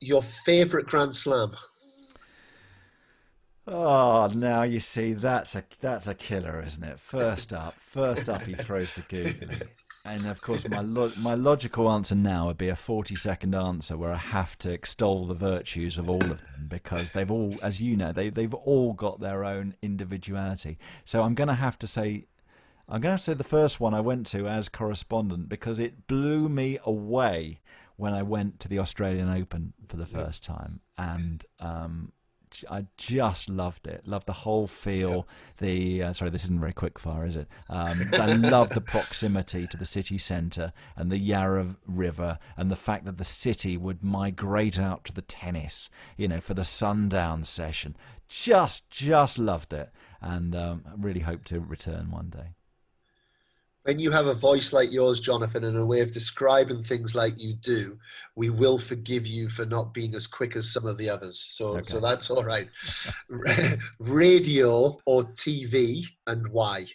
[0.00, 1.52] Your favorite Grand Slam?
[3.72, 6.98] Oh, now you see that's a that's a killer, isn't it?
[7.10, 9.60] First up, first up, he throws the googly,
[10.04, 13.96] and of course my lo- my logical answer now would be a forty second answer
[13.96, 17.80] where I have to extol the virtues of all of them because they've all, as
[17.80, 20.76] you know, they they've all got their own individuality.
[21.04, 22.26] So I'm going to have to say.
[22.92, 26.48] I'm going to say the first one I went to as correspondent because it blew
[26.48, 27.60] me away
[27.96, 32.10] when I went to the Australian Open for the first time, and um,
[32.70, 34.06] I just loved it.
[34.06, 35.26] Loved the whole feel.
[35.60, 35.66] Yeah.
[35.66, 37.48] The uh, sorry, this isn't very quick fire, is it?
[37.68, 42.76] Um, I love the proximity to the city centre and the Yarra River, and the
[42.76, 47.44] fact that the city would migrate out to the tennis, you know, for the sundown
[47.44, 47.96] session.
[48.28, 49.90] Just, just loved it,
[50.20, 52.54] and um, really hope to return one day.
[53.84, 57.40] When you have a voice like yours, Jonathan, and a way of describing things like
[57.40, 57.98] you do,
[58.36, 61.44] we will forgive you for not being as quick as some of the others.
[61.48, 61.84] So, okay.
[61.84, 62.68] so that's all right.
[63.98, 66.86] Radio or TV, and why?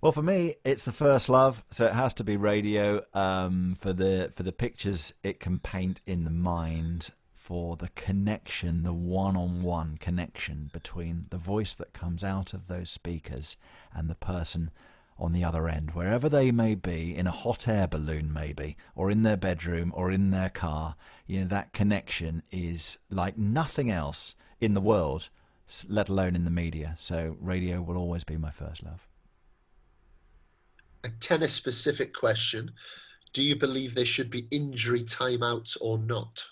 [0.00, 3.92] Well, for me, it's the first love, so it has to be radio um, for
[3.92, 9.96] the for the pictures it can paint in the mind, for the connection, the one-on-one
[9.98, 13.56] connection between the voice that comes out of those speakers
[13.92, 14.70] and the person
[15.18, 19.10] on the other end, wherever they may be, in a hot air balloon maybe, or
[19.10, 20.96] in their bedroom, or in their car.
[21.26, 25.28] You know that connection is like nothing else in the world,
[25.88, 26.94] let alone in the media.
[26.96, 29.08] So radio will always be my first love
[31.04, 32.72] a tennis specific question.
[33.32, 36.44] Do you believe there should be injury timeouts or not?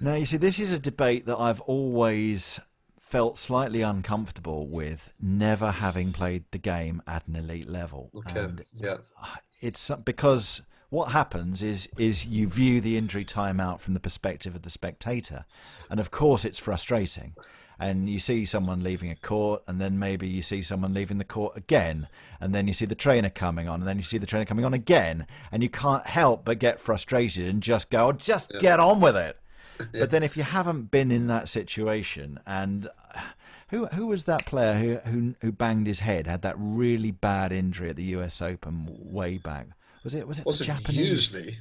[0.00, 2.60] Now, you see, this is a debate that I've always
[3.10, 8.10] felt slightly uncomfortable with, never having played the game at an elite level.
[8.14, 8.40] Okay.
[8.40, 8.98] And yeah.
[9.62, 14.54] It's uh, because what happens is is you view the injury timeout from the perspective
[14.54, 15.44] of the spectator,
[15.90, 17.34] and of course it's frustrating
[17.80, 21.24] and you see someone leaving a court, and then maybe you see someone leaving the
[21.24, 22.08] court again,
[22.38, 24.66] and then you see the trainer coming on, and then you see the trainer coming
[24.66, 28.60] on again, and you can't help but get frustrated and just go, oh, just yeah.
[28.60, 29.38] get on with it.
[29.92, 30.00] Yeah.
[30.00, 32.88] But then if you haven't been in that situation, and
[33.68, 37.52] who who was that player who who who banged his head, had that really bad
[37.52, 38.40] injury at the U.S.
[38.42, 39.68] Open way back?
[40.04, 41.08] Was it was it was the it Japanese?
[41.08, 41.58] Usually.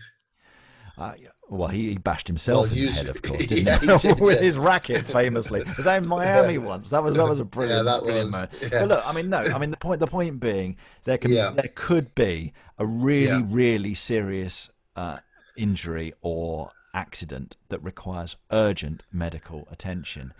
[0.97, 1.13] Uh,
[1.47, 4.07] well, he, he, bashed himself well, in the head, of course, didn't yeah, he?
[4.09, 5.63] Did, With his racket, famously.
[5.77, 6.59] Was that in Miami yeah.
[6.59, 6.89] once?
[6.89, 8.71] That was that was a brilliant, yeah, that brilliant was, moment.
[8.71, 10.01] But look, I mean, no, I mean the point.
[10.01, 10.75] The point being,
[11.05, 15.19] there can there could be a really, really serious uh,
[15.55, 20.33] injury or accident that requires urgent medical attention,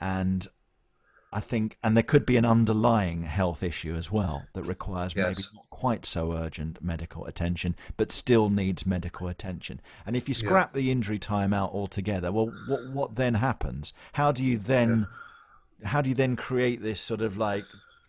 [0.00, 0.48] and
[1.32, 5.26] I think, and there could be an underlying health issue as well that requires yes.
[5.26, 9.80] maybe not quite so urgent medical attention, but still needs medical attention.
[10.04, 10.80] And if you scrap yeah.
[10.80, 13.92] the injury time out altogether, well, what what then happens?
[14.14, 15.06] How do you then,
[15.80, 15.88] yeah.
[15.88, 17.64] how do you then create this sort of like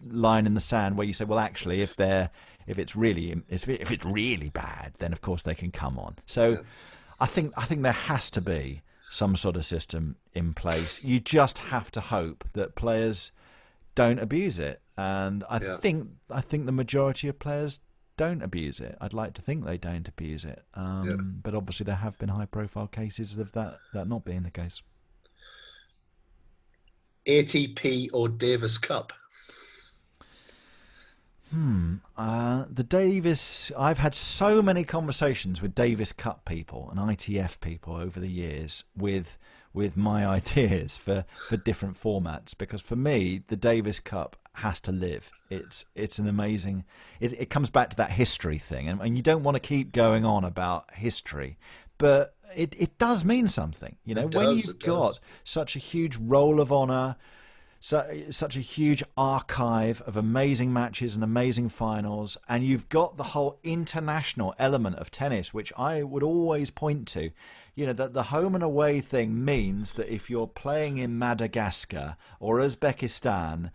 [0.09, 2.31] line in the sand where you say, well, actually, if they're
[2.65, 6.15] if it's really if it's really bad, then of course they can come on.
[6.26, 6.57] So, yeah.
[7.22, 8.81] I think I think there has to be
[9.11, 11.03] some sort of system in place.
[11.03, 13.31] You just have to hope that players
[13.93, 15.77] don't abuse it, and I yeah.
[15.77, 17.80] think I think the majority of players
[18.18, 18.98] don't abuse it.
[18.99, 21.15] I'd like to think they don't abuse it, um, yeah.
[21.19, 24.81] but obviously there have been high-profile cases of that that not being the case.
[27.27, 29.14] ATP or Davis Cup?
[31.52, 31.95] Hmm.
[32.18, 33.72] Uh, the Davis.
[33.78, 38.86] I've had so many conversations with Davis Cup people and ITF people over the years
[38.95, 39.38] with
[39.73, 44.91] with my ideas for, for different formats because for me the Davis Cup has to
[44.91, 45.32] live.
[45.49, 46.86] It's it's an amazing.
[47.19, 49.91] It, it comes back to that history thing, and, and you don't want to keep
[49.91, 51.57] going on about history,
[51.98, 53.98] but it, it does mean something.
[54.06, 57.18] You know, when you've got such a huge roll of honour
[57.84, 63.24] so, such a huge archive of amazing matches and amazing finals, and you've got the
[63.24, 67.32] whole international element of tennis, which I would always point to.
[67.74, 72.18] You know, that the home and away thing means that if you're playing in Madagascar
[72.40, 73.72] or Uzbekistan,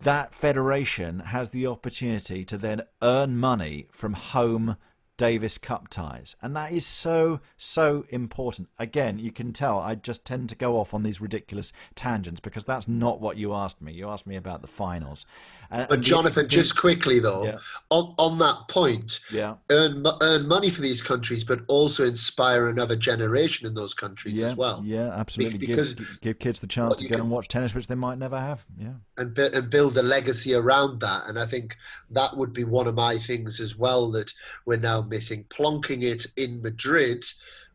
[0.00, 4.76] that federation has the opportunity to then earn money from home
[5.16, 6.36] Davis Cup ties.
[6.42, 8.68] And that is so, so important.
[8.78, 12.64] Again, you can tell I just tend to go off on these ridiculous tangents because
[12.64, 13.92] that's not what you asked me.
[13.92, 15.24] You asked me about the finals.
[15.70, 17.58] Uh, but Jonathan, just quickly though, yeah.
[17.90, 22.96] on on that point, yeah, earn earn money for these countries, but also inspire another
[22.96, 24.82] generation in those countries yeah, as well.
[24.84, 25.58] Yeah, absolutely.
[25.58, 28.18] Because give, give kids the chance well, to go and watch tennis, which they might
[28.18, 28.64] never have.
[28.78, 31.26] Yeah, and and build a legacy around that.
[31.26, 31.76] And I think
[32.10, 34.32] that would be one of my things as well that
[34.66, 35.44] we're now missing.
[35.48, 37.24] Plonking it in Madrid,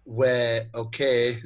[0.03, 1.41] where okay,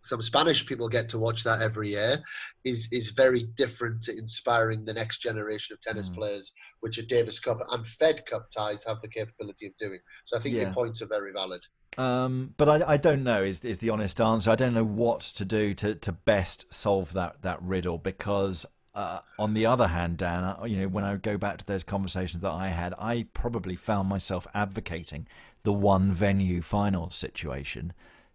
[0.00, 2.22] some Spanish people get to watch that every year
[2.64, 6.14] is is very different to inspiring the next generation of tennis mm.
[6.14, 10.00] players, which a Davis Cup and Fed Cup ties have the capability of doing.
[10.24, 10.62] So I think yeah.
[10.62, 11.62] your points are very valid.
[11.96, 14.50] Um, but I, I don't know is is the honest answer.
[14.50, 18.66] I don't know what to do to, to best solve that that riddle because
[18.98, 22.42] uh, on the other hand, Dan, you know, when I go back to those conversations
[22.42, 25.28] that I had, I probably found myself advocating
[25.62, 27.92] the one venue final situation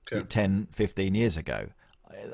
[0.10, 0.26] okay.
[0.26, 1.68] 10, 15 years ago,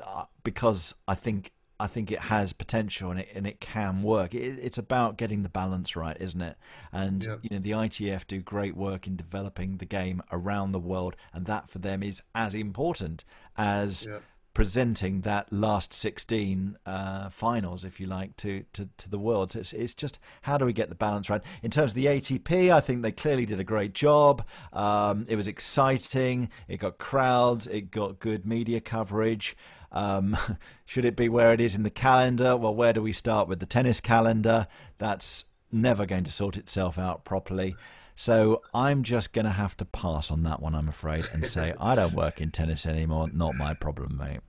[0.06, 1.50] uh, because I think
[1.80, 4.32] I think it has potential and it and it can work.
[4.32, 6.56] It, it's about getting the balance right, isn't it?
[6.92, 11.16] And you know the ITF do great work in developing the game around the world,
[11.32, 13.24] and that for them is as important
[13.56, 14.06] as.
[14.52, 19.52] Presenting that last 16 uh, finals, if you like, to, to, to the world.
[19.52, 21.42] So it's, it's just how do we get the balance right?
[21.62, 24.44] In terms of the ATP, I think they clearly did a great job.
[24.72, 29.56] Um, it was exciting, it got crowds, it got good media coverage.
[29.92, 30.36] Um,
[30.84, 32.56] should it be where it is in the calendar?
[32.56, 34.66] Well, where do we start with the tennis calendar?
[34.98, 37.76] That's never going to sort itself out properly.
[38.20, 41.72] So I'm just going to have to pass on that one, I'm afraid, and say
[41.80, 43.30] I don't work in tennis anymore.
[43.32, 44.40] Not my problem, mate.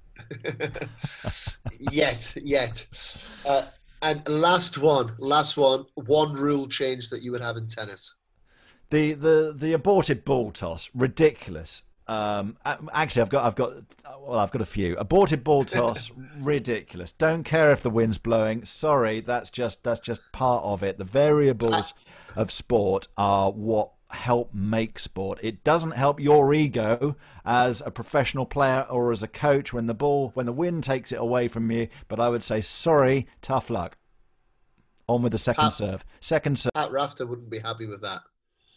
[1.90, 2.86] yet, yet.
[3.48, 3.68] Uh,
[4.02, 5.86] and last one, last one.
[5.94, 8.14] One rule change that you would have in tennis.
[8.90, 11.84] The the the aborted ball toss, ridiculous.
[12.08, 13.74] Um, actually, I've got, I've got,
[14.20, 14.98] well, I've got a few.
[14.98, 17.12] Aborted ball toss, ridiculous.
[17.12, 18.66] Don't care if the wind's blowing.
[18.66, 20.98] Sorry, that's just, that's just part of it.
[20.98, 21.94] The variables
[22.36, 25.40] of sport are what help make sport.
[25.42, 27.16] It doesn't help your ego
[27.46, 31.12] as a professional player or as a coach when the ball, when the wind takes
[31.12, 31.88] it away from you.
[32.08, 33.98] But I would say, sorry, tough luck.
[35.08, 36.06] On with the second Pat, serve.
[36.20, 36.74] Second serve.
[36.74, 38.22] Pat Rafter wouldn't be happy with that.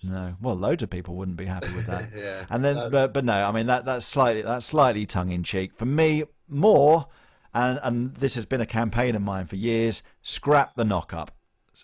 [0.05, 2.11] No, well, loads of people wouldn't be happy with that.
[2.17, 5.31] yeah, and then, um, but, but no, I mean that that's slightly that's slightly tongue
[5.31, 6.25] in cheek for me.
[6.49, 7.07] More,
[7.55, 10.03] and and this has been a campaign of mine for years.
[10.23, 11.33] Scrap the knock up.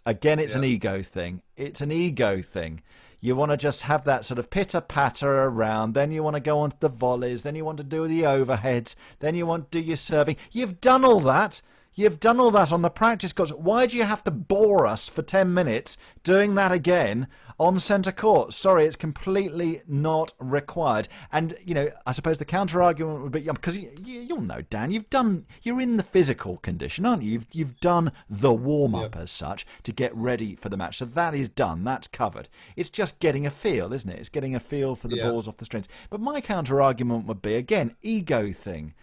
[0.05, 0.59] Again, it's yeah.
[0.59, 1.42] an ego thing.
[1.56, 2.82] It's an ego thing.
[3.20, 5.94] You want to just have that sort of pitter patter around.
[5.94, 7.42] Then you want to go on to the volleys.
[7.42, 8.97] Then you want to do the overheads.
[9.18, 10.36] Then you want to do your serving.
[10.52, 11.60] You've done all that.
[11.94, 13.51] You've done all that on the practice course.
[13.51, 17.26] Why do you have to bore us for 10 minutes doing that again
[17.61, 18.55] on centre court.
[18.55, 21.09] Sorry, it's completely not required.
[21.31, 24.91] And you know, I suppose the counter argument would be because you, will know, Dan,
[24.91, 27.32] you've done, you're in the physical condition, aren't you?
[27.32, 29.24] You've you've done the warm up yep.
[29.24, 30.97] as such to get ready for the match.
[30.97, 31.85] So that is done.
[31.85, 32.49] That's covered.
[32.77, 34.19] It's just getting a feel, isn't it?
[34.19, 35.31] It's getting a feel for the yep.
[35.31, 35.87] balls off the strings.
[36.09, 38.95] But my counter argument would be again ego thing.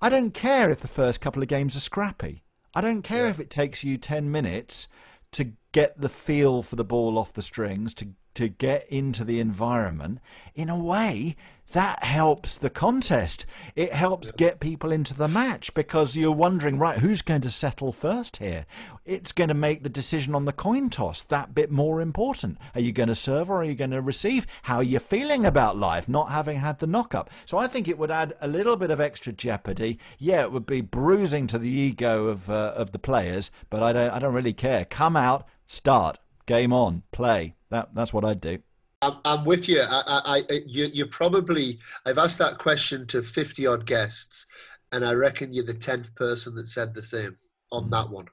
[0.00, 2.44] I don't care if the first couple of games are scrappy.
[2.76, 4.86] I don't care if it takes you ten minutes
[5.32, 9.40] to get the feel for the ball off the strings, to to get into the
[9.40, 10.20] environment,
[10.54, 11.36] in a way,
[11.72, 13.46] that helps the contest.
[13.74, 17.90] It helps get people into the match because you're wondering, right, who's going to settle
[17.90, 18.66] first here?
[19.04, 22.58] It's going to make the decision on the coin toss that bit more important.
[22.74, 24.46] Are you going to serve or are you going to receive?
[24.64, 27.30] How are you feeling about life, not having had the knock up?
[27.46, 29.98] So I think it would add a little bit of extra jeopardy.
[30.18, 33.92] Yeah, it would be bruising to the ego of uh, of the players, but I
[33.92, 34.84] don't I don't really care.
[34.84, 37.54] Come out, start, game on, play.
[37.74, 38.58] That that's what I'd do.
[39.02, 39.82] I'm, I'm with you.
[39.82, 41.80] I, I, you, you probably.
[42.06, 44.46] I've asked that question to fifty odd guests,
[44.92, 47.36] and I reckon you're the tenth person that said the same
[47.72, 48.26] on that one.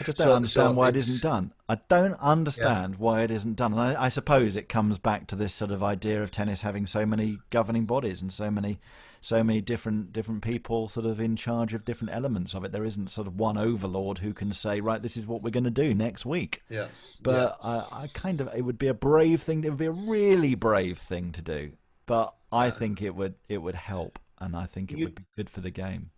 [0.00, 1.52] I just don't so, understand so why it isn't done.
[1.68, 2.98] I don't understand yeah.
[2.98, 3.72] why it isn't done.
[3.72, 6.86] And I, I, suppose it comes back to this sort of idea of tennis having
[6.86, 8.80] so many governing bodies and so many
[9.20, 12.72] so many different different people sort of in charge of different elements of it.
[12.72, 15.64] There isn't sort of one overlord who can say, right, this is what we're going
[15.64, 16.62] to do next week.
[16.68, 16.88] Yeah.
[17.22, 17.84] But yeah.
[17.92, 19.64] I, I kind of it would be a brave thing.
[19.64, 21.72] It would be a really brave thing to do.
[22.06, 25.24] But I think it would it would help, and I think it you, would be
[25.36, 26.10] good for the game.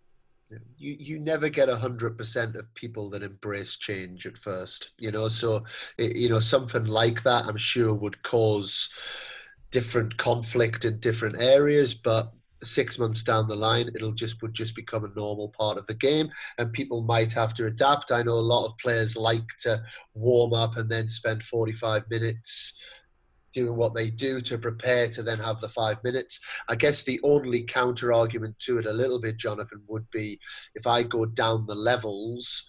[0.77, 5.11] You you never get a hundred percent of people that embrace change at first, you
[5.11, 5.27] know.
[5.27, 5.65] So
[5.97, 8.89] it, you know something like that, I'm sure would cause
[9.71, 12.31] different conflict in different areas, but
[12.63, 15.93] six months down the line it'll just would just become a normal part of the
[15.93, 19.81] game and people might have to adapt i know a lot of players like to
[20.13, 22.79] warm up and then spend 45 minutes
[23.51, 26.39] doing what they do to prepare to then have the five minutes.
[26.69, 30.39] I guess the only counter argument to it a little bit, Jonathan, would be
[30.75, 32.65] if I go down the levels,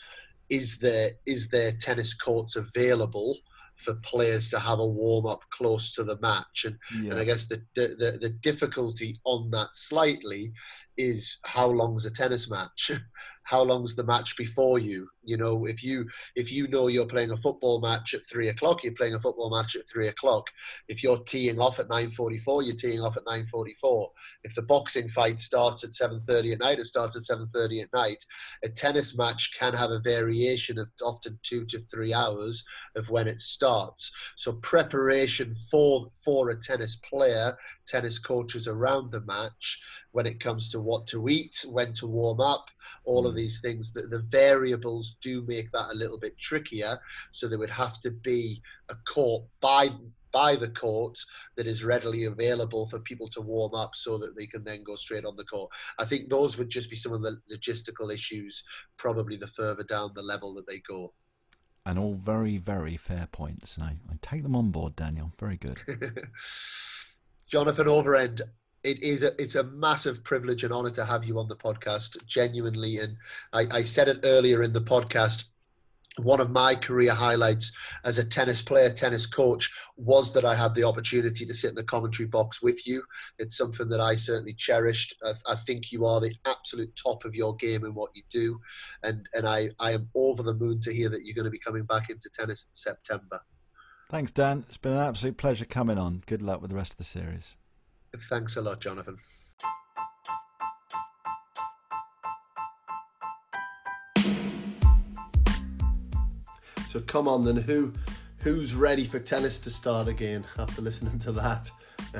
[0.51, 3.39] is there is there tennis courts available
[3.83, 6.65] for players to have a warm up close to the match.
[6.67, 7.13] And, yeah.
[7.13, 10.53] and I guess the, the, the difficulty on that slightly
[10.97, 12.93] is how long's a tennis match?
[13.45, 15.09] how long's the match before you?
[15.25, 18.83] You know, if you if you know you're playing a football match at three o'clock,
[18.83, 20.51] you're playing a football match at three o'clock.
[20.89, 24.11] If you're teeing off at nine forty four, you're teeing off at nine forty four.
[24.43, 27.81] If the boxing fight starts at seven thirty at night, it starts at seven thirty
[27.81, 28.25] at night.
[28.65, 32.65] A tennis match can have a variation of often two to three hours
[32.97, 34.11] of when it starts.
[34.37, 37.57] So preparation for for a tennis player,
[37.87, 39.81] tennis coaches around the match
[40.13, 42.71] when it comes to what to eat, when to warm up,
[43.05, 43.39] all of mm.
[43.39, 43.93] these things.
[43.93, 46.99] That the variables do make that a little bit trickier.
[47.33, 49.91] So there would have to be a court by
[50.33, 51.19] by the court
[51.57, 54.97] that is readily available for people to warm up so that they can then go
[54.97, 55.71] straight on the court.
[55.99, 58.65] I think those would just be some of the logistical issues,
[58.97, 61.13] probably the further down the level that they go.
[61.85, 63.77] And all very, very fair points.
[63.77, 65.33] And I, I take them on board, Daniel.
[65.39, 65.79] Very good.
[67.47, 68.41] Jonathan Overend,
[68.85, 72.25] it is a it's a massive privilege and honor to have you on the podcast,
[72.27, 72.99] genuinely.
[72.99, 73.17] And
[73.53, 75.45] I, I said it earlier in the podcast
[76.19, 77.73] one of my career highlights
[78.05, 81.75] as a tennis player, tennis coach, was that I had the opportunity to sit in
[81.75, 83.03] the commentary box with you.
[83.39, 85.15] It's something that I certainly cherished.
[85.25, 88.61] I, I, think you are the absolute top of your game in what you do,
[89.03, 91.59] and and I I am over the moon to hear that you're going to be
[91.59, 93.41] coming back into tennis in September.
[94.11, 94.67] Thanks, Dan.
[94.69, 96.23] It's been an absolute pleasure coming on.
[96.27, 97.57] Good luck with the rest of the series.
[98.15, 99.17] Thanks a lot, Jonathan.
[106.91, 107.95] So come on then, who
[108.41, 111.71] who's ready for tennis to start again after listening to that?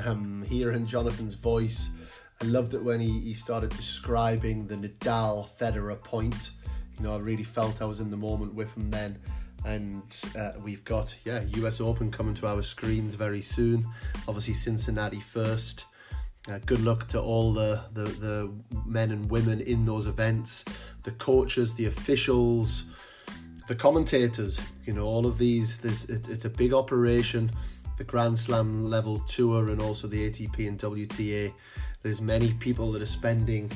[0.03, 1.91] Um, hearing Jonathan's voice,
[2.41, 6.51] I loved it when he, he started describing the Nadal Federer point.
[6.97, 9.19] You know, I really felt I was in the moment with him then.
[9.65, 10.03] And
[10.37, 13.87] uh, we've got yeah US Open coming to our screens very soon.
[14.27, 15.85] Obviously Cincinnati first.
[16.49, 18.51] Uh, good luck to all the, the, the
[18.85, 20.65] men and women in those events,
[21.03, 22.83] the coaches, the officials,
[23.69, 25.77] the commentators, you know, all of these.
[25.77, 27.49] There's it's, it's a big operation.
[27.97, 31.53] The Grand Slam level tour and also the ATP and WTA.
[32.01, 33.71] There's many people that are spending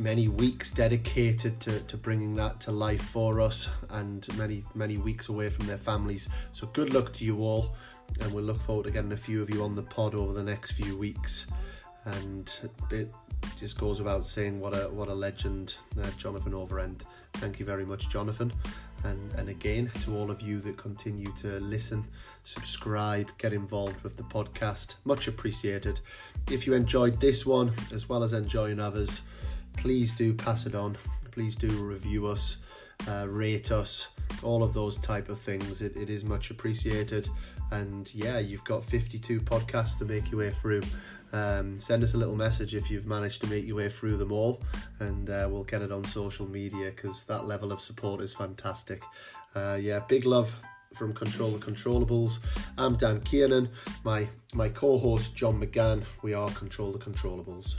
[0.00, 5.28] many weeks dedicated to, to bringing that to life for us and many many weeks
[5.28, 6.28] away from their families.
[6.52, 7.74] So good luck to you all
[8.20, 10.42] and we'll look forward to getting a few of you on the pod over the
[10.42, 11.46] next few weeks.
[12.04, 13.12] And it
[13.58, 17.04] just goes without saying what a what a legend uh, Jonathan Overend.
[17.34, 18.52] Thank you very much Jonathan.
[19.02, 22.04] And, and again, to all of you that continue to listen,
[22.44, 26.00] subscribe, get involved with the podcast, much appreciated.
[26.50, 29.22] If you enjoyed this one as well as enjoying others,
[29.80, 30.96] please do pass it on.
[31.30, 32.58] Please do review us,
[33.08, 34.08] uh, rate us,
[34.42, 35.80] all of those type of things.
[35.80, 37.28] It, it is much appreciated.
[37.70, 40.82] And yeah, you've got 52 podcasts to make your way through.
[41.32, 44.32] Um, send us a little message if you've managed to make your way through them
[44.32, 44.62] all,
[44.98, 49.02] and uh, we'll get it on social media because that level of support is fantastic.
[49.54, 50.54] Uh, yeah, big love
[50.94, 52.40] from Control the Controllables.
[52.76, 53.68] I'm Dan Kiernan,
[54.02, 56.02] my my co-host John McGann.
[56.22, 57.76] We are Control the Controllables.